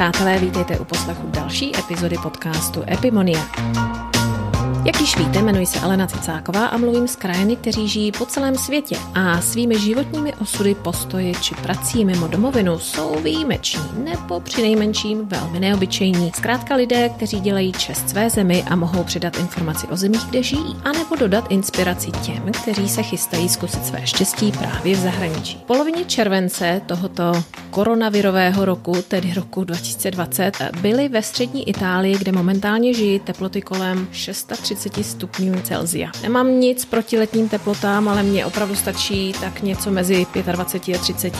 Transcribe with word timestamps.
přátelé, 0.00 0.38
vítejte 0.38 0.78
u 0.78 0.84
poslechu 0.84 1.30
další 1.30 1.76
epizody 1.78 2.16
podcastu 2.22 2.82
Epimonia. 2.86 3.40
Jak 4.84 5.00
již 5.00 5.16
víte, 5.16 5.38
jmenuji 5.38 5.66
se 5.66 5.80
Alena 5.80 6.06
Cicáková 6.06 6.66
a 6.66 6.76
mluvím 6.76 7.08
s 7.08 7.16
krajiny, 7.16 7.56
kteří 7.56 7.88
žijí 7.88 8.12
po 8.12 8.26
celém 8.26 8.56
světě 8.56 8.96
a 9.14 9.40
svými 9.40 9.78
životními 9.78 10.34
osudy, 10.34 10.74
postoji 10.74 11.34
či 11.40 11.54
prací 11.54 12.04
mimo 12.04 12.28
domovinu 12.28 12.78
jsou 12.78 13.16
výjimeční 13.22 13.82
nebo 14.04 14.40
přinejmenším 14.40 15.26
velmi 15.28 15.60
neobyčejní. 15.60 16.32
Zkrátka 16.36 16.74
lidé, 16.74 17.08
kteří 17.08 17.40
dělají 17.40 17.72
čest 17.72 18.08
své 18.08 18.30
zemi 18.30 18.64
a 18.70 18.76
mohou 18.76 19.04
předat 19.04 19.38
informaci 19.38 19.86
o 19.86 19.96
zemích, 19.96 20.24
kde 20.30 20.42
žijí, 20.42 20.76
anebo 20.84 21.16
dodat 21.16 21.44
inspiraci 21.48 22.10
těm, 22.10 22.52
kteří 22.62 22.88
se 22.88 23.02
chystají 23.02 23.48
zkusit 23.48 23.86
své 23.86 24.06
štěstí 24.06 24.52
právě 24.52 24.96
v 24.96 25.00
zahraničí. 25.00 25.58
V 25.58 25.66
polovině 25.66 26.04
července 26.04 26.80
tohoto 26.86 27.44
koronavirového 27.70 28.64
roku, 28.64 29.02
tedy 29.08 29.34
roku 29.34 29.64
2020, 29.64 30.56
byly 30.80 31.08
ve 31.08 31.22
střední 31.22 31.68
Itálii, 31.68 32.18
kde 32.18 32.32
momentálně 32.32 32.94
žijí 32.94 33.20
teploty 33.20 33.62
kolem 33.62 34.08
630 34.12 34.69
30 34.76 35.04
stupňů 35.04 35.60
Celzia. 35.62 36.10
Nemám 36.22 36.60
nic 36.60 36.84
proti 36.84 37.18
letním 37.18 37.48
teplotám, 37.48 38.08
ale 38.08 38.22
mně 38.22 38.46
opravdu 38.46 38.74
stačí 38.74 39.32
tak 39.40 39.62
něco 39.62 39.90
mezi 39.90 40.26
25 40.52 40.96
a 40.96 40.98
30. 40.98 41.32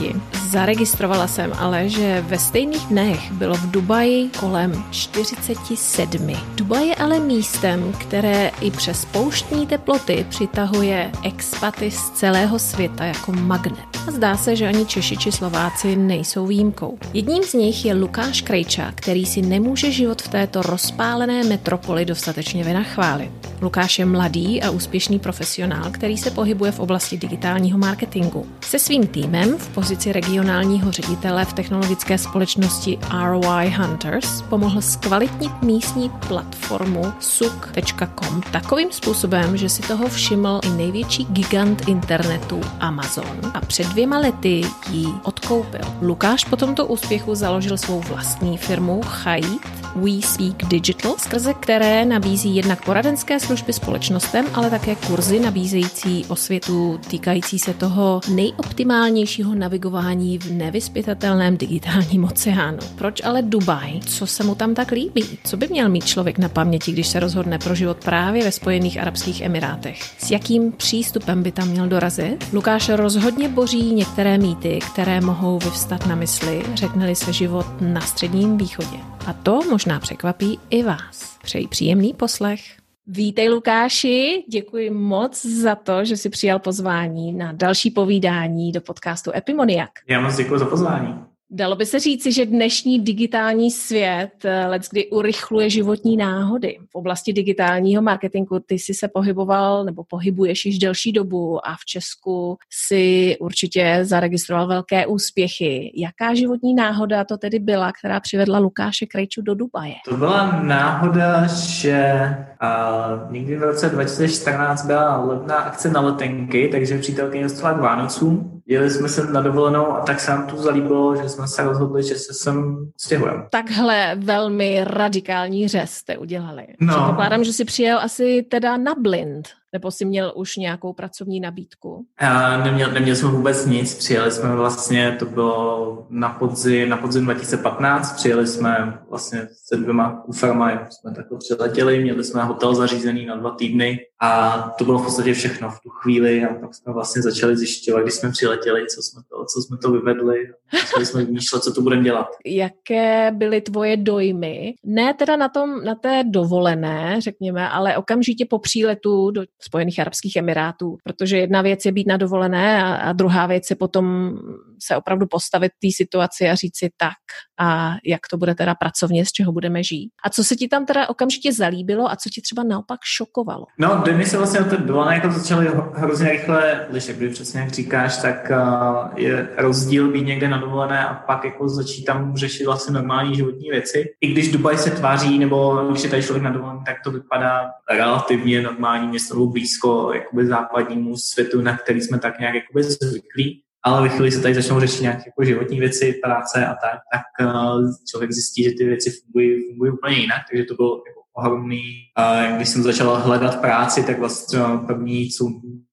Zaregistrovala 0.51 1.29
jsem 1.29 1.53
ale, 1.59 1.89
že 1.89 2.25
ve 2.29 2.39
stejných 2.39 2.87
dnech 2.87 3.33
bylo 3.33 3.55
v 3.55 3.71
Dubaji 3.71 4.31
kolem 4.41 4.85
47. 4.91 6.33
Dubaj 6.55 6.89
je 6.89 6.95
ale 6.95 7.21
místem, 7.21 7.93
které 7.99 8.51
i 8.61 8.71
přes 8.71 9.05
pouštní 9.05 9.67
teploty 9.67 10.27
přitahuje 10.29 11.11
expaty 11.25 11.91
z 11.91 12.11
celého 12.11 12.59
světa 12.59 13.05
jako 13.05 13.33
magnet. 13.33 13.85
A 14.09 14.11
zdá 14.11 14.37
se, 14.37 14.57
že 14.57 14.69
ani 14.69 14.87
Češi 14.87 15.17
či 15.17 15.33
Slováci 15.33 15.97
nejsou 15.97 16.47
výjimkou. 16.47 16.99
Jedním 17.13 17.43
z 17.43 17.55
nich 17.55 17.85
je 17.85 17.95
Lukáš 17.95 18.43
Krejča, 18.43 18.93
který 18.95 19.27
si 19.27 19.43
nemůže 19.43 19.91
život 19.91 20.23
v 20.23 20.29
této 20.29 20.63
rozpálené 20.63 21.45
metropoli 21.45 22.05
dostatečně 22.05 22.65
vynachválit 22.65 23.20
dostali. 23.21 23.51
Lukáš 23.63 23.99
je 23.99 24.05
mladý 24.05 24.63
a 24.63 24.71
úspěšný 24.71 25.19
profesionál, 25.19 25.91
který 25.91 26.19
se 26.19 26.31
pohybuje 26.31 26.73
v 26.73 26.81
oblasti 26.81 27.17
digitálního 27.17 27.79
marketingu. 27.79 28.47
Se 28.61 28.79
svým 28.79 29.07
týmem 29.07 29.59
v 29.59 29.69
pozici 29.69 30.13
regionálního 30.13 30.93
ředitele 30.93 31.45
v 31.45 31.53
technologické 31.53 32.19
společnosti 32.19 32.99
ROI 33.25 33.71
Hunters 33.71 34.43
pomohl 34.43 34.81
zkvalitnit 34.81 35.63
místní 35.63 36.11
platformu 36.29 37.13
suk.com 37.21 38.43
takovým 38.53 38.93
způsobem, 38.93 39.57
že 39.57 39.69
si 39.69 39.83
toho 39.83 40.09
všiml 40.09 40.61
i 40.65 40.69
největší 40.69 41.25
gigant 41.25 41.89
internetu 41.89 42.61
Amazon 42.81 43.41
a 43.55 43.61
před 43.61 43.87
dvěma 43.87 44.19
lety 44.19 44.63
ji 44.91 45.07
odkoupil. 45.23 45.81
Lukáš 46.03 46.45
po 46.45 46.57
tomto 46.57 46.87
úspěchu 46.87 47.35
založil 47.35 47.79
svou 47.79 48.01
vlastní 48.01 48.59
firmu 48.59 49.03
Chait 49.03 49.80
We 49.97 50.23
Speak 50.23 50.69
Digital, 50.69 51.15
skrze 51.19 51.55
které 51.55 52.05
nabízí 52.05 52.57
jednak 52.57 52.85
poradenské 52.85 53.41
služby 53.41 53.73
společnostem, 53.73 54.47
ale 54.55 54.71
také 54.71 54.95
kurzy 54.95 55.41
nabízející 55.41 56.25
osvětu 56.29 57.01
týkající 57.11 57.59
se 57.59 57.75
toho 57.75 58.21
nejoptimálnějšího 58.29 59.55
navigování 59.55 60.39
v 60.39 60.51
nevyspytatelném 60.51 61.57
digitálním 61.57 62.25
oceánu. 62.25 62.79
Proč 62.95 63.25
ale 63.25 63.43
Dubaj? 63.43 64.01
Co 64.07 64.27
se 64.27 64.45
mu 64.45 64.55
tam 64.55 64.75
tak 64.75 64.91
líbí? 64.91 65.39
Co 65.45 65.57
by 65.57 65.69
měl 65.69 65.89
mít 65.89 66.07
člověk 66.07 66.39
na 66.39 66.49
paměti, 66.49 66.93
když 66.93 67.07
se 67.07 67.21
rozhodne 67.21 67.59
pro 67.59 67.75
život 67.75 67.97
právě 68.05 68.45
ve 68.45 68.53
Spojených 68.53 69.01
Arabských 69.01 69.41
Emirátech? 69.41 70.03
S 70.19 70.31
jakým 70.31 70.73
přístupem 70.73 71.43
by 71.43 71.53
tam 71.53 71.69
měl 71.69 71.89
dorazit? 71.89 72.47
Lukáš 72.53 72.89
rozhodně 72.89 73.49
boří 73.49 73.95
některé 73.95 74.39
mýty, 74.39 74.79
které 74.93 75.21
mohou 75.21 75.59
vyvstat 75.59 76.07
na 76.07 76.15
mysli, 76.15 76.63
řekne 76.75 77.15
se 77.15 77.33
život 77.33 77.67
na 77.81 78.01
Středním 78.01 78.57
východě. 78.57 79.10
A 79.27 79.33
to 79.33 79.61
možná 79.71 80.01
překvapí 80.01 80.61
i 80.71 80.83
vás. 80.83 81.39
Přeji 81.43 81.69
příjemný 81.69 82.15
poslech. 82.15 82.61
Vítej 83.07 83.49
Lukáši, 83.49 84.45
děkuji 84.49 84.91
moc 84.91 85.47
za 85.47 85.75
to, 85.75 86.05
že 86.05 86.17
jsi 86.17 86.29
přijal 86.29 86.59
pozvání 86.59 87.33
na 87.33 87.53
další 87.53 87.91
povídání 87.91 88.73
do 88.73 88.81
podcastu 88.81 89.31
Epimoniak. 89.35 89.91
Já 90.09 90.21
moc 90.21 90.37
děkuji 90.37 90.59
za 90.59 90.67
pozvání. 90.67 91.30
Dalo 91.53 91.77
by 91.77 91.87
se 91.87 92.01
říci, 92.01 92.33
že 92.33 92.47
dnešní 92.47 93.01
digitální 93.01 93.71
svět 93.71 94.31
eh, 94.45 94.67
let 94.67 94.83
kdy 94.91 95.11
urychluje 95.11 95.71
životní 95.71 96.17
náhody. 96.17 96.79
V 96.91 96.95
oblasti 96.95 97.33
digitálního 97.33 98.03
marketingu 98.03 98.61
ty 98.67 98.75
jsi 98.75 98.95
se 98.95 99.09
pohyboval 99.09 99.85
nebo 99.85 100.05
pohybuješ 100.05 100.65
již 100.65 100.79
delší 100.79 101.13
dobu 101.13 101.67
a 101.67 101.75
v 101.75 101.85
Česku 101.85 102.57
si 102.87 103.37
určitě 103.41 103.99
zaregistroval 104.03 104.67
velké 104.67 105.07
úspěchy. 105.07 105.93
Jaká 105.97 106.35
životní 106.35 106.75
náhoda 106.75 107.25
to 107.25 107.39
tedy 107.39 107.59
byla, 107.59 107.93
která 107.93 108.21
přivedla 108.21 108.59
Lukáše 108.59 109.07
Krejču 109.07 109.43
do 109.43 109.55
Dubaje? 109.55 109.95
To 110.09 110.17
byla 110.17 110.63
náhoda, 110.63 111.47
že 111.47 112.25
uh, 112.63 113.33
někdy 113.33 113.57
v 113.57 113.63
roce 113.63 113.89
2014 113.89 114.87
byla 114.87 115.25
levná 115.25 115.57
akce 115.57 115.91
na 115.91 116.01
letenky, 116.01 116.69
takže 116.73 116.99
přítelkyně 116.99 117.43
dostala 117.43 117.79
k 117.79 117.81
Vánocům 117.81 118.61
Jeli 118.71 118.91
jsme 118.91 119.09
se 119.09 119.33
na 119.33 119.41
dovolenou 119.41 119.93
a 119.93 120.01
tak 120.01 120.21
se 120.21 120.31
nám 120.31 120.47
tu 120.47 120.57
zalíbilo, 120.57 121.17
že 121.17 121.29
jsme 121.29 121.49
se 121.49 121.63
rozhodli, 121.63 122.03
že 122.03 122.15
se 122.15 122.35
sem 122.35 122.77
stěhujeme. 122.97 123.43
Takhle 123.51 124.15
velmi 124.17 124.81
radikální 124.85 125.69
řez 125.69 125.91
jste 125.91 126.19
udělali. 126.19 126.67
No. 126.81 126.95
Předpokládám, 126.95 127.45
že 127.45 127.53
si 127.53 127.65
přijel 127.65 127.99
asi 127.99 128.43
teda 128.43 128.77
na 128.77 128.95
blind. 128.95 129.49
Nebo 129.73 129.91
jsi 129.91 130.05
měl 130.05 130.33
už 130.37 130.57
nějakou 130.57 130.93
pracovní 130.93 131.41
nabídku? 131.41 132.07
A 132.19 132.57
neměl, 132.65 132.93
neměl 132.93 133.17
jsme 133.17 133.29
vůbec 133.29 133.67
nic. 133.67 133.95
Přijeli 133.95 134.33
jsme 134.33 134.57
vlastně, 134.57 135.17
to 135.19 135.27
bylo 135.27 136.07
na 136.11 136.29
podzim, 136.29 136.89
na 136.89 136.97
podzim 136.97 137.25
2015, 137.25 138.13
přijeli 138.13 138.47
jsme 138.47 138.99
vlastně 139.11 139.49
se 139.53 139.77
dvěma 139.77 140.23
kuframa, 140.27 140.89
jsme 140.91 141.15
takhle 141.15 141.39
přiletěli, 141.39 142.03
měli 142.03 142.25
jsme 142.25 142.45
hotel 142.45 142.75
zařízený 142.75 143.27
na 143.27 143.37
dva 143.37 143.51
týdny 143.51 143.99
a 144.23 144.59
to 144.79 144.85
bylo 144.85 144.99
v 144.99 145.05
podstatě 145.05 145.35
všechno 145.35 145.71
v 145.71 145.81
tu 145.81 145.89
chvíli 145.89 146.45
a 146.45 146.55
pak 146.55 146.75
jsme 146.75 146.93
vlastně 146.93 147.23
začali 147.23 147.57
zjišťovat, 147.57 148.03
když 148.03 148.15
jsme 148.15 148.31
přiletěli, 148.31 148.87
co 148.87 149.03
jsme 149.03 149.23
to, 149.23 149.45
co 149.45 149.63
jsme 149.63 149.79
to 149.79 149.91
vyvedli. 149.91 150.37
Začali 150.81 151.07
jsme 151.07 151.25
vymýšlet, 151.25 151.63
co 151.63 151.73
to 151.73 151.83
budeme 151.83 152.03
dělat. 152.03 152.27
Jaké 152.47 153.31
byly 153.35 153.61
tvoje 153.61 153.97
dojmy? 153.97 154.75
Ne 154.85 155.15
teda 155.15 155.37
na, 155.37 155.49
tom, 155.49 155.85
na 155.85 155.95
té 155.95 156.25
dovolené, 156.25 157.17
řekněme, 157.19 157.69
ale 157.69 157.97
okamžitě 157.97 158.47
po 158.51 158.59
příletu 158.59 159.31
do 159.31 159.43
Spojených 159.61 160.01
Arabských 160.01 160.37
Emirátů, 160.37 160.97
protože 161.05 161.37
jedna 161.37 161.63
věc 161.63 161.85
je 161.85 161.93
být 161.93 162.07
na 162.07 162.17
dovolené 162.17 162.85
a, 162.85 162.95
a 162.95 163.13
druhá 163.13 163.47
věc 163.47 163.71
je 163.71 163.77
potom 163.77 164.35
se 164.83 164.97
opravdu 164.97 165.27
postavit 165.27 165.73
té 165.83 165.89
situaci 165.97 166.49
a 166.49 166.55
říct 166.55 166.79
si 166.79 166.91
tak 166.97 167.17
a 167.61 167.97
jak 168.05 168.21
to 168.31 168.37
bude 168.37 168.55
teda 168.55 168.75
pracovně, 168.75 169.27
z 169.27 169.33
čeho 169.33 169.53
budeme 169.53 169.83
žít. 169.83 170.11
A 170.25 170.31
co 170.31 170.45
se 170.45 170.57
ti 170.57 170.69
tam 170.69 170.87
teda 170.87 171.09
okamžitě 171.09 171.53
zalíbilo 171.53 172.11
a 172.11 172.17
co 172.17 172.31
ti 172.31 172.41
třeba 172.41 172.63
naopak 172.63 173.01
šokovalo? 173.05 173.67
No, 173.79 174.03
dny 174.13 174.27
se 174.27 174.37
vlastně 174.37 174.61
od 174.61 174.67
té 174.67 174.77
dovolené 174.77 175.15
jako 175.15 175.31
začaly 175.31 175.71
hrozně 175.95 176.31
rychle 176.31 176.87
lišit, 176.91 177.17
když 177.17 177.33
přesně 177.35 177.61
jak 177.61 177.71
říkáš, 177.71 178.17
tak 178.17 178.51
uh, 178.51 179.09
je 179.17 179.49
rozdíl 179.57 180.13
být 180.13 180.27
někde 180.27 180.49
na 180.49 180.59
dovolené 180.59 181.07
a 181.07 181.15
pak 181.15 181.45
jako 181.45 181.69
začít 181.69 182.05
tam 182.05 182.37
řešit 182.37 182.65
vlastně 182.65 182.95
normální 182.95 183.35
životní 183.35 183.71
věci. 183.71 184.05
I 184.21 184.33
když 184.33 184.53
Dubaj 184.53 184.79
se 184.79 184.91
tváří, 184.91 185.39
nebo 185.39 185.87
když 185.91 186.05
je 186.05 186.11
tady 186.11 186.23
člověk 186.23 186.45
na 186.45 186.51
dovolené, 186.51 186.81
tak 186.87 186.97
to 187.05 187.11
vypadá 187.11 187.71
relativně 187.91 188.63
normální 188.63 189.09
město 189.09 189.47
blízko 189.47 190.13
jakoby 190.15 190.47
západnímu 190.47 191.17
světu, 191.17 191.61
na 191.61 191.77
který 191.77 192.01
jsme 192.01 192.19
tak 192.19 192.39
nějak 192.39 192.55
jakoby 192.55 192.83
zvyklí. 192.83 193.63
Ale 193.85 194.03
ve 194.03 194.09
chvíli 194.09 194.33
se 194.33 194.43
tady 194.43 194.55
začnou 194.55 194.81
řešit 194.81 195.03
nějaké 195.03 195.23
jako 195.27 195.45
životní 195.45 195.81
věci, 195.81 196.21
práce 196.23 196.67
a 196.67 196.75
tak, 196.75 197.01
tak 197.13 197.47
uh, 197.47 197.91
člověk 198.11 198.33
zjistí, 198.33 198.65
že 198.65 198.71
ty 198.71 198.85
věci 198.85 199.11
fungují, 199.11 199.69
fungují 199.69 199.93
úplně 199.93 200.17
jinak, 200.17 200.43
takže 200.51 200.65
to 200.65 200.75
bylo 200.75 201.03
jako 201.09 201.20
ohromný. 201.41 201.83
Uh, 202.19 202.57
když 202.57 202.69
jsem 202.69 202.83
začal 202.83 203.17
hledat 203.17 203.61
práci, 203.61 204.03
tak 204.03 204.19
vlastně 204.19 204.59
první, 204.87 205.31
co 205.31 205.45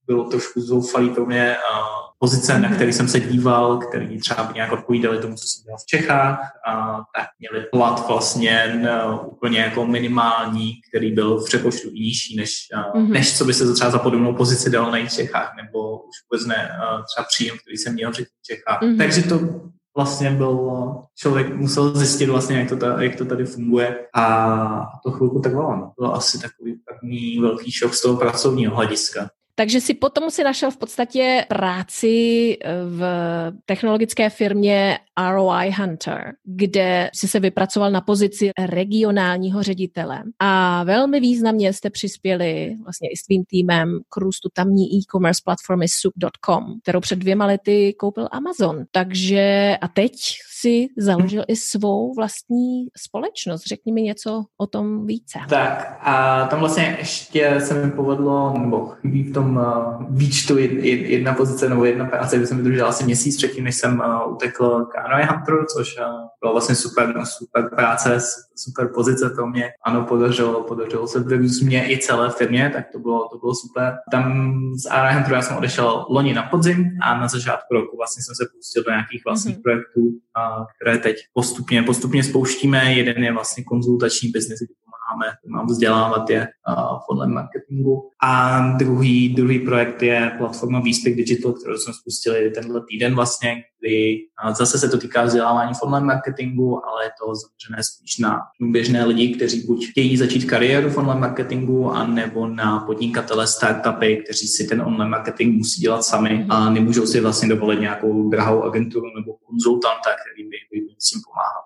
bylo 0.08 0.24
trošku 0.24 0.62
zoufalý 0.62 1.10
pro 1.10 1.26
mě, 1.26 1.56
pozice, 2.20 2.60
na 2.60 2.70
které 2.70 2.94
jsem 2.94 3.08
se 3.08 3.20
díval, 3.20 3.78
který 3.78 4.20
třeba 4.20 4.52
nějak 4.56 4.72
odpovídaly 4.72 5.18
tomu, 5.18 5.36
co 5.36 5.48
jsem 5.48 5.64
dělal 5.64 5.78
v 5.78 5.86
Čechách, 5.86 6.40
a 6.68 6.98
tak 7.16 7.28
měli 7.40 7.66
plat 7.72 8.08
vlastně 8.08 8.82
no, 8.84 9.28
úplně 9.32 9.60
jako 9.60 9.86
minimální, 9.86 10.74
který 10.90 11.12
byl 11.12 11.40
v 11.40 11.46
přepočtu 11.46 11.88
i 11.94 12.00
nižší, 12.00 12.36
než, 12.36 12.68
mm-hmm. 12.76 13.10
než 13.10 13.38
co 13.38 13.46
by 13.46 13.54
se 13.54 13.74
třeba 13.74 13.90
za 13.90 14.00
podobnou 14.00 14.34
pozici 14.34 14.70
dalo 14.70 14.92
najít 14.92 15.10
v 15.10 15.16
Čechách, 15.16 15.54
nebo 15.64 15.98
už 15.98 16.16
vůbec 16.32 16.48
ne 16.48 16.70
třeba 17.14 17.26
příjem, 17.28 17.58
který 17.62 17.78
jsem 17.78 17.94
měl 17.94 18.12
v 18.12 18.16
Čechách. 18.16 18.82
Mm-hmm. 18.82 18.98
Takže 18.98 19.24
to 19.24 19.40
vlastně 19.98 20.32
byl, 20.32 20.96
člověk 21.16 21.56
musel 21.56 21.98
zjistit 21.98 22.30
vlastně, 22.30 22.58
jak 22.58 22.70
to, 22.70 22.78
ta, 22.78 23.02
jak 23.02 23.16
to 23.16 23.26
tady 23.26 23.46
funguje 23.46 24.06
a 24.14 24.86
to 25.04 25.12
chvilku 25.12 25.40
trvalo. 25.40 25.76
No. 25.76 25.92
Byl 26.00 26.16
asi 26.16 26.42
takový 26.42 26.80
první 26.86 27.40
velký 27.40 27.72
šok 27.72 27.94
z 27.94 28.02
toho 28.02 28.18
pracovního 28.18 28.76
hlediska. 28.76 29.30
Takže 29.56 29.82
si 29.82 29.94
potom 29.94 30.32
si 30.32 30.44
našel 30.44 30.72
v 30.72 30.78
podstatě 30.78 31.46
práci 31.50 32.58
eh, 32.62 32.70
v 32.86 33.02
technologické 33.66 34.30
firmě 34.30 35.00
ROI 35.32 35.72
Hunter, 35.72 36.34
kde 36.44 37.10
jsi 37.14 37.28
se 37.28 37.40
vypracoval 37.40 37.92
na 37.92 38.02
pozici 38.02 38.52
regionálního 38.60 39.64
ředitele 39.64 40.24
a 40.40 40.84
velmi 40.84 41.20
významně 41.20 41.74
jste 41.74 41.90
přispěli 41.90 42.76
vlastně 42.84 43.10
i 43.10 43.18
s 43.18 43.26
tvým 43.26 43.44
týmem 43.50 44.00
k 44.10 44.18
růstu 44.18 44.50
tamní 44.54 44.84
e-commerce 44.84 45.42
platformy 45.46 45.86
soup.com, 45.90 46.64
kterou 46.84 47.00
před 47.00 47.20
dvěma 47.20 47.46
lety 47.46 47.94
koupil 48.00 48.28
Amazon. 48.32 48.84
Takže 48.92 49.78
a 49.82 49.88
teď 49.88 50.12
si 50.60 50.88
založil 50.98 51.44
i 51.48 51.56
svou 51.56 52.14
vlastní 52.14 52.88
společnost. 52.98 53.64
Řekni 53.68 53.94
mi 53.94 54.02
něco 54.02 54.44
o 54.58 54.68
tom 54.68 55.06
více. 55.06 55.40
Tak 55.50 55.98
a 56.02 56.46
tam 56.48 56.60
vlastně 56.60 56.96
ještě 57.00 57.56
se 57.60 57.86
mi 57.86 57.92
povedlo, 57.92 58.54
nebo 58.58 58.88
chybí 58.88 59.24
v 59.24 59.34
tom 59.34 59.58
uh, 59.58 60.06
výčtu 60.10 60.58
jedna 60.58 61.34
pozice 61.34 61.70
nebo 61.70 61.86
jedna 61.86 62.06
práce, 62.06 62.38
kde 62.38 62.48
jsem 62.48 62.58
vydržel 62.58 62.88
asi 62.88 63.04
měsíc 63.04 63.38
předtím, 63.38 63.64
než 63.64 63.76
jsem 63.76 64.00
uh, 64.00 64.34
utekl 64.34 64.86
k 64.86 65.07
Anoy 65.08 65.26
Hunteru, 65.26 65.66
což 65.74 65.98
uh, 65.98 66.04
byla 66.42 66.52
vlastně 66.52 66.76
super, 66.76 67.14
super 67.24 67.70
práce, 67.76 68.20
super 68.56 68.90
pozice 68.94 69.30
to 69.30 69.46
mě, 69.46 69.70
ano, 69.86 70.06
podařilo, 70.06 70.64
podařilo 70.64 71.08
se 71.08 71.20
vyrůst 71.20 71.62
mě 71.62 71.92
i 71.92 71.98
celé 71.98 72.30
firmě, 72.30 72.72
tak 72.74 72.86
to 72.92 73.00
bylo, 73.00 73.28
to 73.32 73.38
bylo 73.38 73.56
super. 73.56 73.94
Tam 74.12 74.54
z 74.76 74.86
Anoy 74.86 75.14
Hunteru 75.14 75.36
já 75.36 75.42
jsem 75.42 75.58
odešel 75.58 76.06
loni 76.10 76.34
na 76.34 76.44
podzim 76.44 76.86
a 77.02 77.20
na 77.20 77.28
začátku 77.28 77.74
roku 77.74 77.98
vlastně 77.98 78.24
jsem 78.24 78.36
se 78.36 78.46
pustil 78.56 78.84
do 78.84 78.92
nějakých 78.92 79.22
vlastních 79.26 79.58
mm-hmm. 79.58 79.62
projektů, 79.62 80.02
uh, 80.02 80.66
které 80.82 80.98
teď 80.98 81.18
postupně, 81.34 81.84
postupně 81.84 82.24
spouštíme. 82.24 82.94
Jeden 82.94 83.24
je 83.24 83.34
vlastně 83.34 83.64
konzultační 83.64 84.30
biznis, 84.30 84.60
máme, 85.12 85.26
mám 85.48 85.68
vzdělávat 85.68 86.30
je 86.30 86.48
uh, 86.70 87.00
online 87.10 87.34
marketingu. 87.34 88.10
A 88.24 88.60
druhý, 88.78 89.30
druhý 89.30 89.60
projekt 89.60 90.04
je 90.04 90.32
platforma 90.38 90.80
Výspěch 90.80 91.16
Digital, 91.16 91.54
kterou 91.54 91.78
jsme 91.78 91.94
spustili 91.94 92.50
tenhle 92.50 92.82
týden 92.90 93.16
vlastně, 93.16 93.64
kdy 93.80 94.20
zase 94.58 94.78
se 94.78 94.90
to 94.90 94.98
týká 94.98 95.24
vzdělávání 95.24 95.74
v 95.74 95.84
online 95.84 96.06
marketingu, 96.06 96.86
ale 96.86 97.04
je 97.04 97.10
to 97.10 97.34
zaměřené 97.36 97.84
spíš 97.84 98.18
na 98.18 98.40
běžné 98.62 99.06
lidi, 99.06 99.36
kteří 99.36 99.64
buď 99.68 99.88
chtějí 99.92 100.18
začít 100.18 100.46
kariéru 100.46 100.90
v 100.90 100.98
online 100.98 101.20
marketingu, 101.20 101.92
anebo 101.92 102.48
na 102.48 102.80
podnikatele, 102.80 103.48
startupy, 103.48 104.18
kteří 104.18 104.48
si 104.48 104.68
ten 104.68 104.82
online 104.82 105.10
marketing 105.10 105.58
musí 105.58 105.82
dělat 105.82 106.04
sami 106.04 106.46
a 106.50 106.70
nemůžou 106.70 107.06
si 107.06 107.22
vlastně 107.22 107.50
dovolit 107.50 107.80
nějakou 107.80 108.30
drahou 108.30 108.64
agenturu 108.64 109.06
nebo 109.16 109.34
konzultanta, 109.34 110.10
který 110.10 110.50
by 110.50 110.58
s 111.00 111.10
tím. 111.10 111.22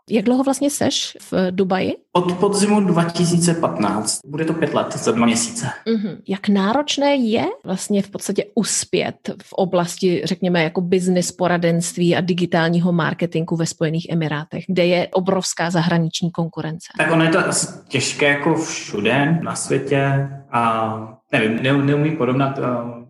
Jak 0.10 0.26
dlouho 0.26 0.44
vlastně 0.44 0.70
seš 0.70 1.18
v 1.32 1.52
Dubaji? 1.52 1.94
Od 2.14 2.34
podzimu 2.34 2.82
2015. 2.82 4.20
Bude 4.26 4.46
to 4.46 4.54
pět 4.54 4.74
let 4.74 4.98
za 4.98 5.12
dva 5.12 5.26
měsíce. 5.26 5.66
Mm-hmm. 5.88 6.18
Jak 6.28 6.50
náročné 6.50 7.16
je 7.16 7.46
vlastně 7.66 8.02
v 8.02 8.10
podstatě 8.10 8.46
uspět 8.56 9.16
v 9.44 9.54
oblasti, 9.54 10.22
řekněme, 10.26 10.64
jako 10.64 10.82
business 10.82 11.32
poradenství 11.32 12.16
a 12.16 12.22
digitálního 12.22 12.92
marketingu 12.92 13.56
ve 13.56 13.66
Spojených 13.66 14.10
Emirátech, 14.10 14.64
kde 14.68 14.86
je 14.86 15.08
obrovská 15.08 15.72
zahraniční 15.72 16.32
konkurence? 16.32 16.88
Tak 16.98 17.12
ono 17.12 17.24
je 17.24 17.30
to 17.30 17.40
asi 17.40 17.68
těžké 17.88 18.30
jako 18.30 18.56
všude 18.56 19.40
na 19.42 19.56
světě 19.56 20.30
a 20.52 20.94
nevím, 21.32 21.64
ne, 21.64 21.74
neumím 21.74 22.18
porovnat, 22.18 22.60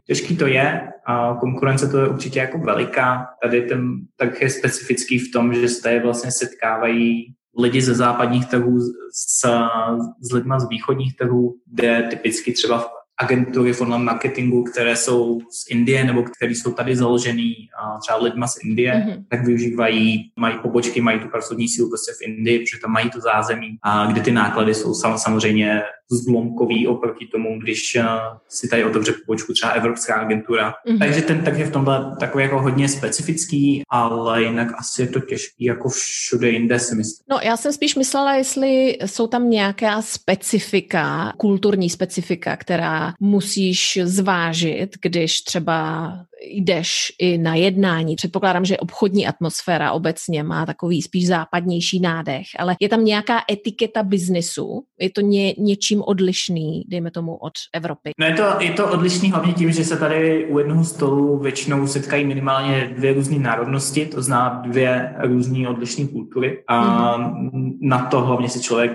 těžký 0.06 0.38
to 0.38 0.48
je 0.48 0.90
a 1.06 1.38
konkurence 1.40 1.88
to 1.88 1.98
je 1.98 2.10
určitě 2.10 2.40
jako 2.40 2.58
veliká. 2.58 3.28
Tady 3.44 3.62
ten 3.62 4.00
tak 4.18 4.42
je 4.42 4.50
specifický 4.50 5.20
v 5.20 5.32
tom, 5.32 5.54
že 5.54 5.70
se 5.70 5.82
tady 5.82 6.00
vlastně 6.00 6.32
setkávají 6.32 7.34
lidi 7.60 7.82
ze 7.82 7.96
západních 7.96 8.46
trhů 8.46 8.80
s, 9.14 9.48
s 10.22 10.32
lidma 10.32 10.60
z 10.60 10.70
východních 10.70 11.16
trhů, 11.16 11.56
kde 11.74 12.08
typicky 12.10 12.54
třeba 12.54 12.92
agentury 13.22 13.74
v 13.74 13.82
online 13.82 14.04
marketingu, 14.04 14.64
které 14.64 14.96
jsou 14.96 15.40
z 15.40 15.70
Indie 15.72 16.04
nebo 16.04 16.24
které 16.24 16.52
jsou 16.52 16.72
tady 16.72 16.96
založený 16.96 17.54
třeba 18.02 18.18
lidma 18.18 18.48
z 18.48 18.64
Indie, 18.64 18.94
mm-hmm. 18.94 19.26
tak 19.30 19.46
využívají, 19.46 20.32
mají 20.40 20.56
pobočky, 20.62 21.02
mají 21.02 21.20
tu 21.20 21.28
pracovní 21.28 21.68
sílu 21.68 21.90
prostě 21.90 22.12
v 22.12 22.28
Indii, 22.28 22.60
protože 22.60 22.82
tam 22.82 22.92
mají 22.92 23.10
to 23.10 23.20
zázemí, 23.20 23.78
a 23.84 24.06
kde 24.06 24.22
ty 24.22 24.32
náklady 24.32 24.74
jsou 24.74 24.94
samozřejmě 24.94 25.82
zlomkový 26.16 26.88
oproti 26.88 27.28
tomu, 27.28 27.60
když 27.60 27.98
uh, 28.00 28.04
si 28.48 28.68
tady 28.68 28.84
otevře 28.84 29.14
pobočku 29.26 29.54
třeba 29.54 29.72
Evropská 29.72 30.16
agentura. 30.16 30.74
Mm-hmm. 30.88 31.00
Takže 31.00 31.22
ten 31.22 31.44
tak 31.44 31.58
je 31.58 31.66
v 31.66 31.72
tomhle 31.72 32.16
takový 32.20 32.44
jako 32.44 32.62
hodně 32.62 32.90
specifický, 32.90 33.84
ale 33.90 34.44
jinak 34.44 34.68
asi 34.78 35.02
je 35.02 35.08
to 35.08 35.20
těžký 35.20 35.66
jako 35.66 35.90
všude 35.90 36.50
jinde 36.50 36.80
si 36.80 36.96
myslím. 36.96 37.26
No 37.30 37.40
já 37.44 37.58
jsem 37.58 37.74
spíš 37.74 37.96
myslela, 37.96 38.36
jestli 38.36 38.98
jsou 39.06 39.28
tam 39.28 39.50
nějaká 39.50 40.02
specifika, 40.02 41.34
kulturní 41.38 41.90
specifika, 41.90 42.58
která 42.58 43.14
musíš 43.20 44.00
zvážit, 44.04 44.90
když 45.02 45.42
třeba 45.42 46.12
jdeš 46.46 46.92
i 47.20 47.38
na 47.38 47.56
jednání. 47.56 48.16
Předpokládám, 48.16 48.66
že 48.66 48.78
obchodní 48.78 49.28
atmosféra 49.28 49.92
obecně 49.92 50.44
má 50.44 50.66
takový 50.66 51.02
spíš 51.02 51.28
západnější 51.28 52.00
nádech, 52.00 52.46
ale 52.60 52.76
je 52.80 52.90
tam 52.90 53.06
nějaká 53.06 53.40
etiketa 53.52 54.04
biznesu? 54.04 54.84
Je 55.00 55.10
to 55.10 55.22
ně, 55.22 55.54
něčím 55.58 56.02
odlišný, 56.02 56.84
dejme 56.88 57.12
tomu, 57.12 57.36
od 57.36 57.54
Evropy? 57.74 58.12
No 58.20 58.26
je 58.26 58.34
to, 58.34 58.44
je 58.60 58.72
to 58.72 58.92
odlišný 58.92 59.32
hlavně 59.32 59.54
tím, 59.54 59.72
že 59.72 59.84
se 59.84 59.98
tady 59.98 60.46
u 60.46 60.60
jednoho 60.60 60.84
stolu 60.84 61.40
většinou 61.40 61.88
setkají 61.88 62.26
minimálně 62.26 62.94
dvě 62.98 63.14
různé 63.14 63.40
národnosti, 63.40 64.06
to 64.06 64.22
zná 64.22 64.62
dvě 64.66 65.16
různé 65.24 65.70
odlišné 65.70 66.08
kultury 66.08 66.64
a 66.68 67.18
mm-hmm. 67.18 67.78
na 67.82 68.06
to 68.06 68.22
hlavně 68.22 68.50
si 68.50 68.62
člověk 68.62 68.92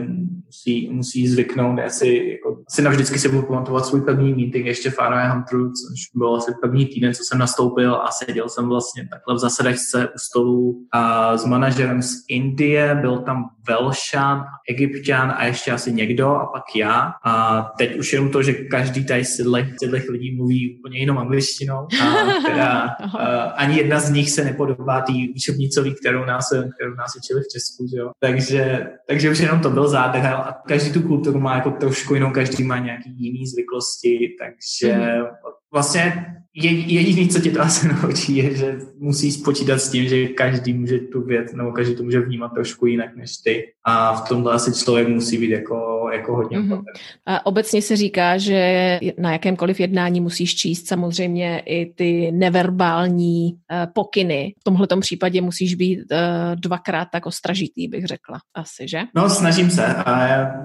musí, 0.47 0.89
musí 0.93 1.29
zvyknout. 1.29 1.79
Já 1.79 1.91
si, 1.91 2.31
jako, 2.33 2.63
asi 2.67 2.83
navždycky 2.83 3.19
si 3.19 3.29
budu 3.29 3.43
pamatovat 3.43 3.87
svůj 3.87 4.01
první 4.01 4.35
meeting 4.35 4.67
ještě 4.67 4.91
v 4.91 4.99
Anaheim 4.99 5.33
Hunteru, 5.33 5.69
což 5.69 6.01
byl 6.15 6.37
asi 6.37 6.53
první 6.63 6.87
týden, 6.87 7.15
co 7.15 7.25
jsem 7.25 7.36
nastoupil 7.39 7.95
a 7.95 8.11
seděl 8.11 8.49
jsem 8.49 8.69
vlastně 8.69 9.09
takhle 9.11 9.35
v 9.35 9.39
zasedačce 9.39 10.09
u 10.09 10.19
stolu 10.19 10.87
a 10.93 11.37
s 11.37 11.45
manažerem 11.45 12.03
z 12.03 12.13
Indie, 12.29 12.99
byl 13.01 13.19
tam 13.19 13.45
Velšan, 13.69 14.45
Egyptian 14.69 15.35
a 15.37 15.45
ještě 15.45 15.73
asi 15.73 15.93
někdo 15.93 16.29
a 16.29 16.47
pak 16.47 16.63
já. 16.77 17.13
A 17.25 17.63
teď 17.79 17.99
už 17.99 18.13
jenom 18.13 18.31
to, 18.31 18.43
že 18.43 18.53
každý 18.53 19.07
tady 19.07 19.25
z 19.25 19.37
těch 19.81 20.09
lidí 20.09 20.37
mluví 20.37 20.79
úplně 20.79 20.99
jinou 20.99 21.19
angličtinou, 21.19 21.89
a 22.03 22.41
která 22.41 22.81
a, 23.19 23.43
ani 23.43 23.77
jedna 23.77 24.01
z 24.01 24.11
nich 24.11 24.31
se 24.31 24.45
nepodobá 24.45 25.01
té 25.01 25.13
učebnicový, 25.37 25.95
kterou 25.95 26.25
nás, 26.25 26.49
kterou 26.49 26.95
nás 26.95 27.13
učili 27.17 27.41
v 27.41 27.53
Česku. 27.53 27.87
Že 27.95 27.97
jo? 27.99 28.11
Takže, 28.21 28.87
takže 29.09 29.31
už 29.31 29.39
jenom 29.39 29.61
to 29.61 29.71
byl 29.71 29.89
zádech 29.89 30.25
a 30.25 30.57
každý 30.69 30.93
tu 30.93 31.03
kulturu 31.03 31.41
má 31.41 31.55
jako 31.55 31.71
trošku 31.71 32.15
jinou, 32.15 32.31
každý 32.31 32.65
má 32.65 32.79
nějaký 32.79 33.11
jiný 33.17 33.47
zvyklosti, 33.47 34.37
takže 34.41 34.99
mm. 34.99 35.25
vlastně 35.73 36.27
je, 36.57 36.71
jediný, 36.71 37.29
co 37.29 37.41
tě 37.41 37.51
to 37.51 37.61
asi 37.61 37.89
naučí, 37.89 38.37
je, 38.37 38.57
že 38.57 38.79
musíš 38.99 39.37
počítat 39.37 39.79
s 39.79 39.91
tím, 39.91 40.09
že 40.09 40.29
každý 40.29 40.73
může 40.73 40.99
tu 40.99 41.23
věc, 41.23 41.53
nebo 41.53 41.73
každý 41.73 41.97
to 41.97 42.03
může 42.03 42.21
vnímat 42.21 42.49
trošku 42.49 42.87
jinak 42.87 43.17
než 43.17 43.37
ty. 43.37 43.65
A 43.85 44.15
v 44.15 44.29
tomhle 44.29 44.53
asi 44.53 44.85
člověk 44.85 45.09
musí 45.09 45.39
být 45.39 45.51
jako, 45.51 46.09
jako 46.13 46.37
hodně 46.37 46.59
mm-hmm. 46.59 46.83
A 47.27 47.47
obecně 47.47 47.83
se 47.83 47.97
říká, 47.97 48.39
že 48.39 49.01
na 49.19 49.33
jakémkoliv 49.33 49.81
jednání 49.81 50.21
musíš 50.21 50.55
číst 50.55 50.87
samozřejmě 50.87 51.63
i 51.67 51.93
ty 51.95 52.33
neverbální 52.33 53.53
uh, 53.53 53.93
pokyny. 53.93 54.55
V 54.61 54.65
tomhle 54.65 54.87
případě 55.01 55.41
musíš 55.41 55.75
být 55.75 55.99
uh, 55.99 56.17
dvakrát 56.55 57.09
tak 57.13 57.27
ostražitý, 57.27 57.89
bych 57.89 58.05
řekla. 58.05 58.39
Asi, 58.55 58.89
že? 58.89 59.01
No, 59.15 59.31
snažím 59.31 59.71
se. 59.71 59.87
A 59.87 60.27
já 60.27 60.63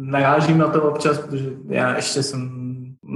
narážím 0.00 0.58
na 0.58 0.68
to 0.68 0.82
občas, 0.82 1.18
protože 1.18 1.50
já 1.68 1.96
ještě 1.96 2.22
jsem 2.22 2.71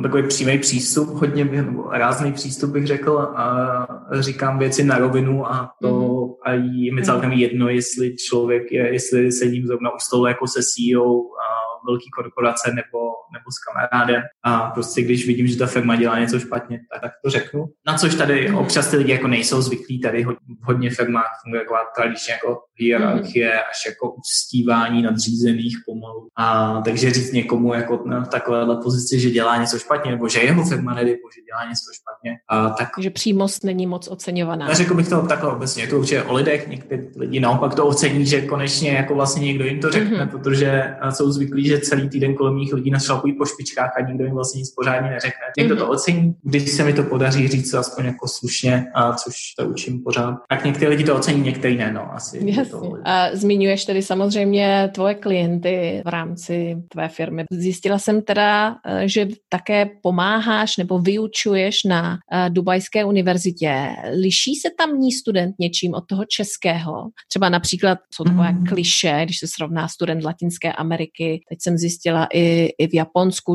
takový 0.08 0.28
přímý 0.28 0.58
přístup, 0.58 1.08
hodně 1.08 1.44
nebo 1.44 1.90
rázný 1.90 2.32
přístup 2.32 2.70
bych 2.70 2.86
řekl 2.86 3.18
a 3.18 3.86
říkám 4.20 4.58
věci 4.58 4.84
na 4.84 4.98
rovinu 4.98 5.46
a 5.46 5.70
to 5.82 5.88
mm-hmm. 5.88 6.34
a 6.42 6.52
je 6.52 6.94
mi 6.94 7.04
celkem 7.04 7.32
jedno, 7.32 7.68
jestli 7.68 8.16
člověk 8.16 8.72
je, 8.72 8.92
jestli 8.92 9.32
sedím 9.32 9.66
zrovna 9.66 9.90
u 9.90 9.98
stolu 9.98 10.26
jako 10.26 10.46
se 10.46 10.60
CEO 10.62 11.14
a 11.16 11.46
velký 11.88 12.10
korporace 12.10 12.72
nebo, 12.74 12.98
nebo 13.32 13.44
s 13.50 13.58
kamarádem 13.58 14.22
a 14.44 14.70
prostě 14.70 15.02
když 15.02 15.26
vidím, 15.26 15.46
že 15.46 15.58
ta 15.58 15.66
firma 15.66 15.96
dělá 15.96 16.18
něco 16.18 16.40
špatně, 16.40 16.80
tak, 16.92 17.00
tak 17.00 17.12
to 17.24 17.30
řeknu. 17.30 17.64
Na 17.86 17.98
což 17.98 18.14
tady 18.14 18.48
mhm. 18.48 18.58
občas 18.58 18.90
ty 18.90 18.96
lidi 18.96 19.12
jako 19.12 19.28
nejsou 19.28 19.62
zvyklí, 19.62 20.00
tady 20.00 20.24
v 20.24 20.36
hodně 20.62 20.90
firmách 20.90 21.40
funguje 21.42 21.62
taková 21.62 21.80
tradičně 21.96 22.32
jako 22.32 22.58
hierarchie 22.74 23.52
mm. 23.52 23.58
až 23.70 23.86
jako 23.86 24.14
uctívání 24.14 25.02
nadřízených 25.02 25.76
pomalu. 25.86 26.28
A 26.36 26.80
takže 26.84 27.10
říct 27.10 27.32
někomu 27.32 27.74
jako 27.74 28.02
no, 28.06 28.22
v 28.22 28.28
takovéhle 28.28 28.76
pozici, 28.76 29.20
že 29.20 29.30
dělá 29.30 29.56
něco 29.56 29.78
špatně, 29.78 30.10
nebo 30.10 30.28
že 30.28 30.40
jeho 30.40 30.64
firma 30.64 30.94
nedej 30.94 31.16
že 31.34 31.42
dělá 31.42 31.64
něco 31.64 31.90
špatně. 31.94 32.36
A 32.48 32.70
tak, 32.70 32.88
že 32.98 33.10
přímost 33.10 33.64
není 33.64 33.86
moc 33.86 34.08
oceňovaná. 34.08 34.74
Řekl 34.74 34.94
bych 34.94 35.08
to 35.08 35.26
takhle 35.26 35.52
obecně, 35.52 35.82
je 35.82 35.86
to 35.86 35.98
určitě 35.98 36.22
o 36.22 36.34
lidech, 36.34 36.68
někteří 36.68 37.02
lidi 37.16 37.40
naopak 37.40 37.74
to 37.74 37.86
ocení, 37.86 38.26
že 38.26 38.40
konečně 38.40 38.90
jako 38.90 39.14
vlastně 39.14 39.46
někdo 39.46 39.64
jim 39.64 39.80
to 39.80 39.90
řekne, 39.90 40.24
mm-hmm. 40.24 40.28
protože 40.28 40.96
jsou 41.10 41.32
zvyklí, 41.32 41.66
že 41.66 41.80
celý 41.80 42.08
týden 42.08 42.34
kolem 42.34 42.56
nich 42.56 42.72
lidí 42.72 42.90
na 42.90 42.98
chodí 43.16 43.32
po 43.32 43.46
špičkách 43.46 43.92
a 43.98 44.00
nikdo 44.00 44.24
jim 44.24 44.34
vlastně 44.34 44.58
nic 44.58 44.70
pořádně 44.70 45.10
neřekne. 45.10 45.44
Někdo 45.58 45.76
to 45.76 45.82
mhm. 45.82 45.90
ocení, 45.90 46.34
když 46.42 46.70
se 46.70 46.84
mi 46.84 46.92
to 46.92 47.02
podaří 47.02 47.48
říct 47.48 47.74
aspoň 47.74 48.04
jako 48.04 48.28
slušně, 48.28 48.86
a 48.94 49.12
což 49.12 49.34
to 49.58 49.68
učím 49.68 50.02
pořád. 50.02 50.34
Tak 50.48 50.64
někteří 50.64 50.86
lidi 50.86 51.04
to 51.04 51.16
ocení, 51.16 51.40
někteří 51.40 51.76
ne, 51.76 51.92
no, 51.92 52.14
asi. 52.14 52.40
Jasně. 52.44 52.70
To... 52.70 52.96
A 53.04 53.28
zmiňuješ 53.32 53.84
tedy 53.84 54.02
samozřejmě 54.02 54.90
tvoje 54.94 55.14
klienty 55.14 56.02
v 56.04 56.08
rámci 56.08 56.76
tvé 56.88 57.08
firmy. 57.08 57.44
Zjistila 57.50 57.98
jsem 57.98 58.22
teda, 58.22 58.76
eh, 58.86 59.08
že 59.08 59.28
také 59.48 59.86
pomáháš 60.02 60.76
nebo 60.76 60.98
vyučuješ 60.98 61.84
na 61.84 62.18
eh, 62.32 62.50
Dubajské 62.50 63.04
univerzitě. 63.04 63.88
Liší 64.20 64.54
se 64.54 64.68
tamní 64.78 65.12
student 65.12 65.54
něčím 65.60 65.94
od 65.94 66.06
toho 66.06 66.24
českého? 66.24 66.92
Třeba 67.28 67.48
například 67.48 67.98
jsou 68.14 68.24
takové 68.24 68.52
mm. 68.52 68.66
kliše, 68.66 69.20
když 69.24 69.38
se 69.38 69.46
srovná 69.46 69.88
student 69.88 70.24
Latinské 70.24 70.72
Ameriky. 70.72 71.40
Teď 71.48 71.58
jsem 71.62 71.78
zjistila 71.78 72.28
i, 72.34 72.68
i 72.78 72.86
v 72.86 72.94
Japonsku, 72.94 73.05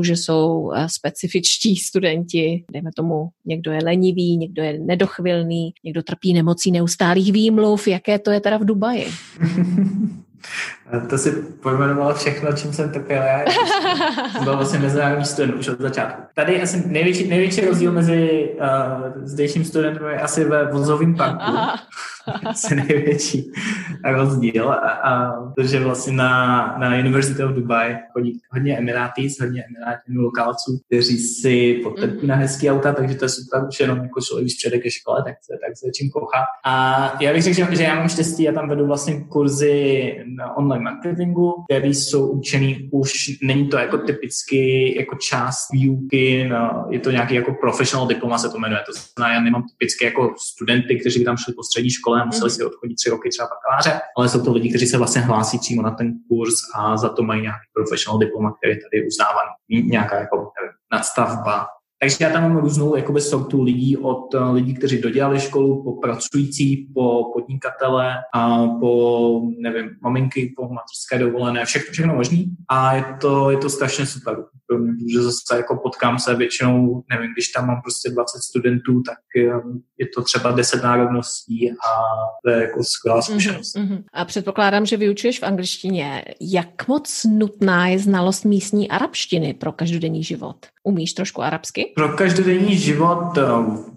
že 0.04 0.16
jsou 0.16 0.72
eh, 0.76 0.88
specifičtí 0.90 1.76
studenti, 1.88 2.64
dejme 2.72 2.90
tomu, 2.96 3.30
někdo 3.46 3.72
je 3.72 3.80
lenivý, 3.84 4.38
někdo 4.38 4.64
je 4.64 4.80
nedochvilný, 4.80 5.74
někdo 5.84 6.04
trpí 6.04 6.34
nemocí 6.34 6.72
neustálých 6.72 7.34
výmluv. 7.34 7.88
Jaké 7.88 8.20
to 8.20 8.32
je 8.32 8.40
teda 8.40 8.58
v 8.58 8.66
Dubaji? 8.66 9.08
To 11.10 11.18
si 11.18 11.32
pojmenovala 11.32 12.14
všechno, 12.14 12.54
čím 12.54 12.74
jsem 12.74 12.92
trpěl 12.92 13.24
já. 13.24 13.52
Jsem 14.32 14.44
byl 14.44 14.56
vlastně 14.56 14.80
mezinárodní 14.80 15.26
student 15.26 15.60
už 15.60 15.68
od 15.68 15.80
začátku. 15.80 16.22
Tady 16.36 16.62
asi 16.62 16.84
největší, 16.88 17.28
největší 17.28 17.62
rozdíl 17.62 17.92
mezi 17.92 18.50
uh, 18.60 19.24
zdejším 19.24 19.66
studentem 19.66 20.08
je 20.08 20.20
asi 20.20 20.44
ve 20.44 20.72
vozovém 20.72 21.16
parku. 21.16 21.42
Aha. 21.42 21.80
asi 22.46 22.76
největší 22.76 23.52
rozdíl. 24.04 24.70
A, 24.70 24.76
a 24.76 25.32
protože 25.56 25.80
vlastně 25.80 26.14
na, 26.14 26.76
na 26.80 26.96
University 26.96 27.44
of 27.44 27.52
Dubai 27.52 27.98
chodí 28.14 28.40
hodně 28.52 28.78
Emiratis, 28.78 29.40
hodně 29.40 29.64
Emirátů 29.64 30.22
lokálců, 30.22 30.80
kteří 30.88 31.18
si 31.18 31.80
potrpí 31.84 32.22
mm. 32.22 32.28
na 32.28 32.36
hezký 32.36 32.70
auta, 32.70 32.94
takže 32.94 33.16
to 33.16 33.26
je 33.26 33.30
super, 33.30 33.68
už 33.68 33.80
jenom 33.80 33.98
jako 33.98 34.22
člověk, 34.22 34.46
když 34.46 34.56
přijede 34.56 34.80
ke 34.80 34.92
škole, 34.92 35.24
tak 35.24 35.36
se, 35.42 35.54
tak 35.66 35.78
se 35.78 35.92
čím 35.92 36.10
kochá. 36.10 36.44
A 36.66 37.14
já 37.22 37.34
bych 37.34 37.44
řekl, 37.44 37.56
že, 37.56 37.76
že 37.76 37.84
já 37.84 37.96
mám 37.96 38.10
štěstí, 38.10 38.44
já 38.44 38.52
tam 38.52 38.70
vedu 38.70 38.88
vlastně 38.88 39.24
kurzy 39.30 40.18
na 40.38 40.58
online 40.58 40.84
marketingu, 40.84 41.54
které 41.70 41.88
jsou 41.88 42.32
učený 42.32 42.90
už, 42.92 43.12
není 43.44 43.68
to 43.68 43.78
jako 43.78 43.98
typicky 43.98 44.94
jako 45.00 45.16
část 45.16 45.72
výuky, 45.74 46.48
no, 46.50 46.86
je 46.90 47.00
to 47.00 47.12
nějaký 47.12 47.36
jako 47.36 47.54
professional 47.54 48.08
diploma 48.08 48.38
se 48.38 48.50
to 48.50 48.60
jmenuje, 48.60 48.82
to 48.86 48.92
znamená, 48.92 49.34
já 49.36 49.42
nemám 49.42 49.64
typicky 49.64 50.06
jako 50.06 50.36
studenty, 50.38 51.00
kteří 51.00 51.20
by 51.20 51.26
tam 51.26 51.38
šli 51.38 51.54
po 51.54 51.64
střední 51.64 51.90
škole 51.90 52.11
a 52.14 52.26
museli 52.26 52.50
mhm. 52.50 52.56
si 52.56 52.64
odchodit 52.64 52.96
tři 52.96 53.10
roky 53.10 53.30
třeba 53.30 53.48
bakaláře, 53.48 54.02
ale 54.18 54.30
jsou 54.30 54.44
to 54.46 54.54
lidi, 54.54 54.70
kteří 54.70 54.88
se 54.88 54.98
vlastně 54.98 55.22
hlásí 55.22 55.60
přímo 55.60 55.82
na 55.82 55.92
ten 55.92 56.14
kurz 56.30 56.54
a 56.76 56.98
za 56.98 57.10
to 57.10 57.24
mají 57.24 57.42
nějaký 57.42 57.66
professional 57.74 58.20
diploma, 58.20 58.54
který 58.58 58.74
je 58.74 58.80
tady 58.84 59.08
uznávaný, 59.08 59.90
nějaká 59.90 60.20
jako 60.20 60.36
nevím, 60.36 60.76
nadstavba 60.92 61.68
takže 62.02 62.18
já 62.20 62.30
tam 62.30 62.44
mám 62.44 62.58
různou 62.58 62.96
jakoby 62.96 63.22
sortu 63.22 63.64
lidí, 63.64 63.98
od 63.98 64.34
uh, 64.34 64.54
lidí, 64.54 64.74
kteří 64.74 65.02
dodělali 65.02 65.40
školu, 65.40 65.84
po 65.84 65.92
pracující, 65.92 66.88
po 66.94 67.32
podnikatele, 67.34 68.14
a 68.34 68.68
po, 68.68 69.42
nevím, 69.60 69.90
maminky, 70.02 70.54
po 70.58 70.70
mateřské 70.70 71.20
dovolené, 71.20 71.66
všechno, 71.66 71.92
všechno 71.92 72.16
možný. 72.16 72.56
A 72.70 72.94
je 72.94 73.06
to, 73.22 73.52
je 73.52 73.58
to 73.58 73.70
strašně 73.70 74.06
super 74.06 74.38
protože 74.72 75.22
zase 75.22 75.56
jako 75.56 75.80
potkám 75.84 76.20
se 76.20 76.36
většinou, 76.36 77.04
nevím, 77.10 77.34
když 77.34 77.48
tam 77.48 77.68
mám 77.68 77.82
prostě 77.82 78.10
20 78.10 78.40
studentů, 78.40 79.02
tak 79.06 79.18
um, 79.64 79.84
je 79.98 80.08
to 80.16 80.24
třeba 80.24 80.52
10 80.52 80.84
národností 80.84 81.72
a 81.72 81.92
to 82.46 82.50
je 82.50 82.62
jako 82.62 82.84
skvělá 82.84 83.18
mhm, 83.18 83.24
zkušenost. 83.24 83.76
Mm-hmm. 83.76 84.04
A 84.14 84.26
předpokládám, 84.26 84.86
že 84.86 84.98
vyučuješ 84.98 85.40
v 85.40 85.44
angličtině. 85.44 86.26
Jak 86.42 86.88
moc 86.88 87.26
nutná 87.30 87.88
je 87.88 88.00
znalost 88.00 88.46
místní 88.46 88.90
arabštiny 88.90 89.54
pro 89.54 89.72
každodenní 89.72 90.24
život? 90.24 90.58
Umíš 90.84 91.14
trošku 91.14 91.42
arabsky? 91.42 91.94
Pro 91.96 92.10
každodenní 92.10 92.78
život 92.78 93.38
eh, 93.38 93.42